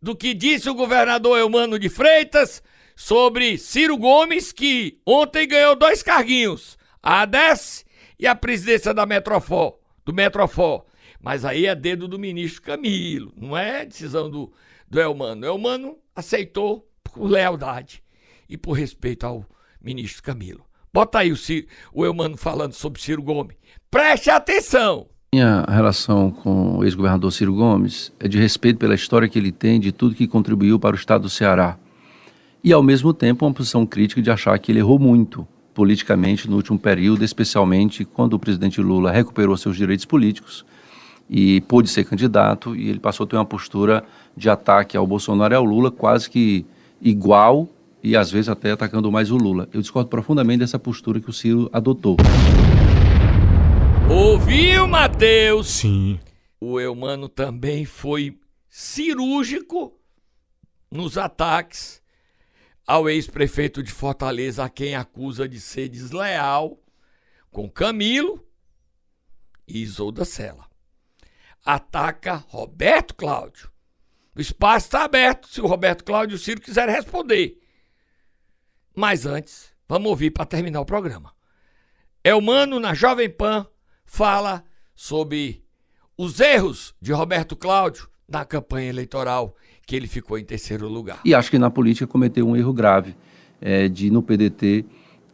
do 0.00 0.14
que 0.14 0.32
disse 0.32 0.70
o 0.70 0.74
governador 0.74 1.38
Eumano 1.38 1.76
de 1.76 1.88
Freitas 1.88 2.62
sobre 2.94 3.58
Ciro 3.58 3.98
Gomes, 3.98 4.52
que 4.52 5.00
ontem 5.04 5.48
ganhou 5.48 5.74
dois 5.74 6.04
carguinhos, 6.04 6.78
a 7.02 7.22
ADES 7.22 7.84
e 8.16 8.28
a 8.28 8.34
presidência 8.36 8.94
da 8.94 9.04
Metrofó, 9.04 9.76
do 10.04 10.14
Metrofó. 10.14 10.86
Mas 11.26 11.44
aí 11.44 11.66
é 11.66 11.74
dedo 11.74 12.06
do 12.06 12.20
ministro 12.20 12.62
Camilo, 12.62 13.32
não 13.36 13.56
é 13.56 13.84
decisão 13.84 14.30
do, 14.30 14.52
do 14.88 15.00
Elmano. 15.00 15.42
O 15.42 15.44
Elmano 15.44 15.96
aceitou 16.14 16.88
por 17.02 17.28
lealdade 17.28 18.00
e 18.48 18.56
por 18.56 18.74
respeito 18.74 19.26
ao 19.26 19.44
ministro 19.82 20.22
Camilo. 20.22 20.64
Bota 20.94 21.18
aí 21.18 21.32
o, 21.32 21.36
o 21.92 22.04
Elmano 22.04 22.36
falando 22.36 22.74
sobre 22.74 23.02
Ciro 23.02 23.24
Gomes. 23.24 23.56
Preste 23.90 24.30
atenção! 24.30 25.08
Minha 25.34 25.64
relação 25.68 26.30
com 26.30 26.76
o 26.76 26.84
ex-governador 26.84 27.32
Ciro 27.32 27.56
Gomes 27.56 28.12
é 28.20 28.28
de 28.28 28.38
respeito 28.38 28.78
pela 28.78 28.94
história 28.94 29.28
que 29.28 29.36
ele 29.36 29.50
tem, 29.50 29.80
de 29.80 29.90
tudo 29.90 30.14
que 30.14 30.28
contribuiu 30.28 30.78
para 30.78 30.94
o 30.94 30.98
estado 30.98 31.22
do 31.22 31.28
Ceará. 31.28 31.76
E, 32.62 32.72
ao 32.72 32.84
mesmo 32.84 33.12
tempo, 33.12 33.44
uma 33.44 33.52
posição 33.52 33.84
crítica 33.84 34.22
de 34.22 34.30
achar 34.30 34.56
que 34.60 34.70
ele 34.70 34.78
errou 34.78 34.96
muito 34.96 35.44
politicamente 35.74 36.48
no 36.48 36.54
último 36.54 36.78
período, 36.78 37.24
especialmente 37.24 38.04
quando 38.04 38.34
o 38.34 38.38
presidente 38.38 38.80
Lula 38.80 39.10
recuperou 39.10 39.56
seus 39.56 39.76
direitos 39.76 40.04
políticos 40.04 40.64
e 41.28 41.60
pôde 41.62 41.88
ser 41.88 42.04
candidato, 42.04 42.76
e 42.76 42.88
ele 42.88 43.00
passou 43.00 43.24
a 43.24 43.26
ter 43.26 43.36
uma 43.36 43.44
postura 43.44 44.04
de 44.36 44.48
ataque 44.48 44.96
ao 44.96 45.06
Bolsonaro 45.06 45.54
e 45.54 45.56
ao 45.56 45.64
Lula 45.64 45.90
quase 45.90 46.30
que 46.30 46.64
igual 47.00 47.68
e, 48.02 48.16
às 48.16 48.30
vezes, 48.30 48.48
até 48.48 48.70
atacando 48.70 49.10
mais 49.10 49.30
o 49.30 49.36
Lula. 49.36 49.68
Eu 49.72 49.80
discordo 49.80 50.08
profundamente 50.08 50.60
dessa 50.60 50.78
postura 50.78 51.20
que 51.20 51.28
o 51.28 51.32
Ciro 51.32 51.68
adotou. 51.72 52.16
Ouviu, 54.08 54.86
Matheus? 54.86 55.66
Sim. 55.66 56.20
O 56.60 56.78
Eumano 56.78 57.28
também 57.28 57.84
foi 57.84 58.38
cirúrgico 58.68 59.92
nos 60.90 61.18
ataques 61.18 62.00
ao 62.86 63.08
ex-prefeito 63.08 63.82
de 63.82 63.90
Fortaleza, 63.90 64.64
a 64.64 64.68
quem 64.68 64.94
acusa 64.94 65.48
de 65.48 65.58
ser 65.58 65.88
desleal 65.88 66.78
com 67.50 67.68
Camilo 67.68 68.44
e 69.66 69.82
Isolda 69.82 70.24
Sela. 70.24 70.65
Ataca 71.66 72.44
Roberto 72.46 73.14
Cláudio. 73.14 73.68
O 74.36 74.40
espaço 74.40 74.86
está 74.86 75.02
aberto 75.02 75.48
se 75.48 75.60
o 75.60 75.66
Roberto 75.66 76.04
Cláudio 76.04 76.34
e 76.34 76.36
o 76.36 76.38
Ciro 76.38 76.60
quiserem 76.60 76.94
responder. 76.94 77.58
Mas 78.94 79.26
antes, 79.26 79.72
vamos 79.88 80.08
ouvir 80.08 80.30
para 80.30 80.46
terminar 80.46 80.80
o 80.80 80.86
programa. 80.86 81.32
Elmano, 82.22 82.78
na 82.78 82.94
Jovem 82.94 83.28
Pan, 83.28 83.66
fala 84.04 84.64
sobre 84.94 85.64
os 86.16 86.38
erros 86.38 86.94
de 87.00 87.12
Roberto 87.12 87.56
Cláudio 87.56 88.08
na 88.28 88.44
campanha 88.44 88.88
eleitoral, 88.88 89.54
que 89.86 89.96
ele 89.96 90.06
ficou 90.06 90.38
em 90.38 90.44
terceiro 90.44 90.88
lugar. 90.88 91.20
E 91.24 91.34
acho 91.34 91.50
que 91.50 91.58
na 91.58 91.70
política 91.70 92.06
cometeu 92.06 92.46
um 92.46 92.56
erro 92.56 92.72
grave 92.72 93.16
é, 93.60 93.88
de, 93.88 94.10
no 94.10 94.22
PDT, 94.22 94.84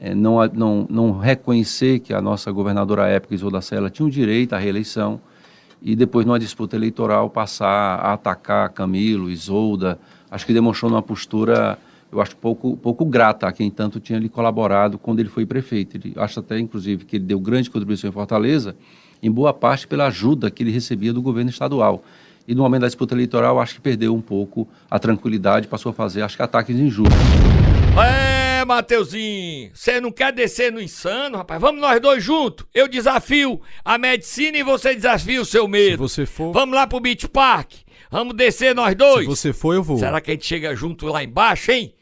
é, 0.00 0.14
não, 0.14 0.44
não, 0.48 0.86
não 0.88 1.18
reconhecer 1.18 2.00
que 2.00 2.12
a 2.12 2.20
nossa 2.20 2.50
governadora 2.50 3.04
à 3.04 3.08
época, 3.08 3.34
Isolda 3.34 3.60
Sela, 3.60 3.90
tinha 3.90 4.06
o 4.06 4.10
direito 4.10 4.54
à 4.54 4.58
reeleição 4.58 5.20
e 5.82 5.96
depois, 5.96 6.24
numa 6.24 6.38
disputa 6.38 6.76
eleitoral, 6.76 7.28
passar 7.28 7.96
a 7.96 8.12
atacar 8.12 8.70
Camilo, 8.70 9.28
Isolda. 9.28 9.98
Acho 10.30 10.46
que 10.46 10.52
demonstrou 10.52 10.90
uma 10.90 11.02
postura, 11.02 11.76
eu 12.10 12.20
acho, 12.20 12.36
pouco, 12.36 12.76
pouco 12.76 13.04
grata 13.04 13.48
a 13.48 13.52
quem 13.52 13.68
tanto 13.68 13.98
tinha 13.98 14.18
lhe 14.18 14.28
colaborado 14.28 14.96
quando 14.96 15.18
ele 15.18 15.28
foi 15.28 15.44
prefeito. 15.44 15.96
Ele, 15.96 16.12
acho 16.16 16.38
até, 16.38 16.58
inclusive, 16.58 17.04
que 17.04 17.16
ele 17.16 17.24
deu 17.24 17.40
grande 17.40 17.68
contribuição 17.68 18.08
em 18.08 18.12
Fortaleza, 18.12 18.76
em 19.20 19.30
boa 19.30 19.52
parte 19.52 19.88
pela 19.88 20.06
ajuda 20.06 20.50
que 20.50 20.62
ele 20.62 20.70
recebia 20.70 21.12
do 21.12 21.20
governo 21.20 21.50
estadual. 21.50 22.04
E 22.46 22.54
no 22.54 22.62
momento 22.62 22.82
da 22.82 22.86
disputa 22.88 23.14
eleitoral, 23.14 23.60
acho 23.60 23.74
que 23.74 23.80
perdeu 23.80 24.14
um 24.14 24.20
pouco 24.20 24.68
a 24.90 24.98
tranquilidade, 24.98 25.66
passou 25.66 25.90
a 25.90 25.92
fazer, 25.92 26.22
acho 26.22 26.36
que 26.36 26.42
ataques 26.42 26.76
injustos. 26.76 27.16
Mateuzinho, 28.64 29.70
você 29.74 30.00
não 30.00 30.10
quer 30.10 30.32
descer 30.32 30.72
no 30.72 30.80
insano, 30.80 31.38
rapaz? 31.38 31.60
Vamos 31.60 31.80
nós 31.80 32.00
dois 32.00 32.22
juntos. 32.22 32.66
Eu 32.74 32.88
desafio 32.88 33.60
a 33.84 33.98
medicina 33.98 34.58
e 34.58 34.62
você 34.62 34.94
desafia 34.94 35.40
o 35.40 35.44
seu 35.44 35.68
medo. 35.68 36.08
Se 36.08 36.16
você 36.16 36.26
for. 36.26 36.52
Vamos 36.52 36.74
lá 36.74 36.86
pro 36.86 37.00
Beach 37.00 37.28
Park. 37.28 37.72
Vamos 38.10 38.34
descer 38.34 38.74
nós 38.74 38.94
dois. 38.94 39.24
Se 39.24 39.26
você 39.26 39.52
for, 39.52 39.74
eu 39.74 39.82
vou. 39.82 39.98
Será 39.98 40.20
que 40.20 40.30
a 40.30 40.34
gente 40.34 40.46
chega 40.46 40.74
junto 40.74 41.06
lá 41.06 41.24
embaixo, 41.24 41.72
hein? 41.72 41.94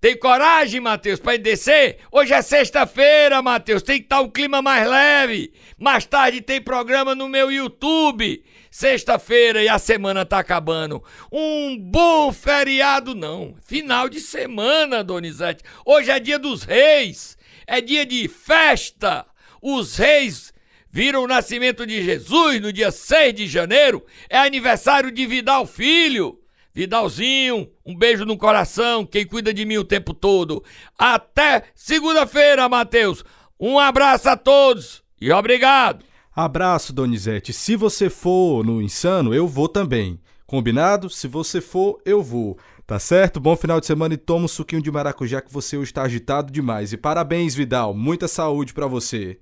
Tem 0.00 0.18
coragem, 0.18 0.80
Matheus, 0.80 1.20
pra 1.20 1.36
descer? 1.36 1.98
Hoje 2.10 2.32
é 2.32 2.40
sexta-feira, 2.40 3.42
Matheus. 3.42 3.82
Tem 3.82 3.98
que 3.98 4.04
estar 4.04 4.22
um 4.22 4.30
clima 4.30 4.62
mais 4.62 4.88
leve. 4.88 5.52
Mais 5.78 6.06
tarde 6.06 6.40
tem 6.40 6.58
programa 6.58 7.14
no 7.14 7.28
meu 7.28 7.52
YouTube. 7.52 8.42
Sexta-feira 8.70 9.60
e 9.62 9.68
a 9.68 9.80
semana 9.80 10.24
tá 10.24 10.38
acabando. 10.38 11.02
Um 11.30 11.76
bom 11.76 12.32
feriado, 12.32 13.16
não. 13.16 13.56
Final 13.66 14.08
de 14.08 14.20
semana, 14.20 15.02
Donizete. 15.02 15.64
Hoje 15.84 16.10
é 16.10 16.20
dia 16.20 16.38
dos 16.38 16.62
reis. 16.62 17.36
É 17.66 17.80
dia 17.80 18.06
de 18.06 18.28
festa. 18.28 19.26
Os 19.60 19.96
reis 19.96 20.54
viram 20.88 21.24
o 21.24 21.26
nascimento 21.26 21.84
de 21.84 22.00
Jesus 22.02 22.60
no 22.60 22.72
dia 22.72 22.92
6 22.92 23.34
de 23.34 23.48
janeiro. 23.48 24.06
É 24.28 24.38
aniversário 24.38 25.10
de 25.10 25.26
Vidal 25.26 25.66
Filho. 25.66 26.38
Vidalzinho, 26.72 27.68
um 27.84 27.96
beijo 27.96 28.24
no 28.24 28.38
coração, 28.38 29.04
quem 29.04 29.26
cuida 29.26 29.52
de 29.52 29.64
mim 29.64 29.78
o 29.78 29.84
tempo 29.84 30.14
todo. 30.14 30.62
Até 30.96 31.64
segunda-feira, 31.74 32.68
Matheus. 32.68 33.24
Um 33.58 33.80
abraço 33.80 34.28
a 34.28 34.36
todos 34.36 35.02
e 35.20 35.32
obrigado. 35.32 36.09
Abraço, 36.34 36.92
Donizete. 36.92 37.52
Se 37.52 37.74
você 37.74 38.08
for 38.08 38.64
no 38.64 38.80
Insano, 38.80 39.34
eu 39.34 39.48
vou 39.48 39.68
também. 39.68 40.20
Combinado? 40.46 41.10
Se 41.10 41.26
você 41.26 41.60
for, 41.60 42.00
eu 42.04 42.22
vou. 42.22 42.56
Tá 42.86 42.98
certo? 42.98 43.38
Bom 43.38 43.56
final 43.56 43.80
de 43.80 43.86
semana 43.86 44.14
e 44.14 44.16
toma 44.16 44.44
um 44.44 44.48
suquinho 44.48 44.82
de 44.82 44.90
maracujá 44.90 45.40
que 45.40 45.52
você 45.52 45.76
hoje 45.76 45.90
está 45.90 46.02
agitado 46.02 46.52
demais. 46.52 46.92
E 46.92 46.96
parabéns, 46.96 47.54
Vidal. 47.54 47.94
Muita 47.94 48.26
saúde 48.26 48.74
para 48.74 48.86
você. 48.86 49.38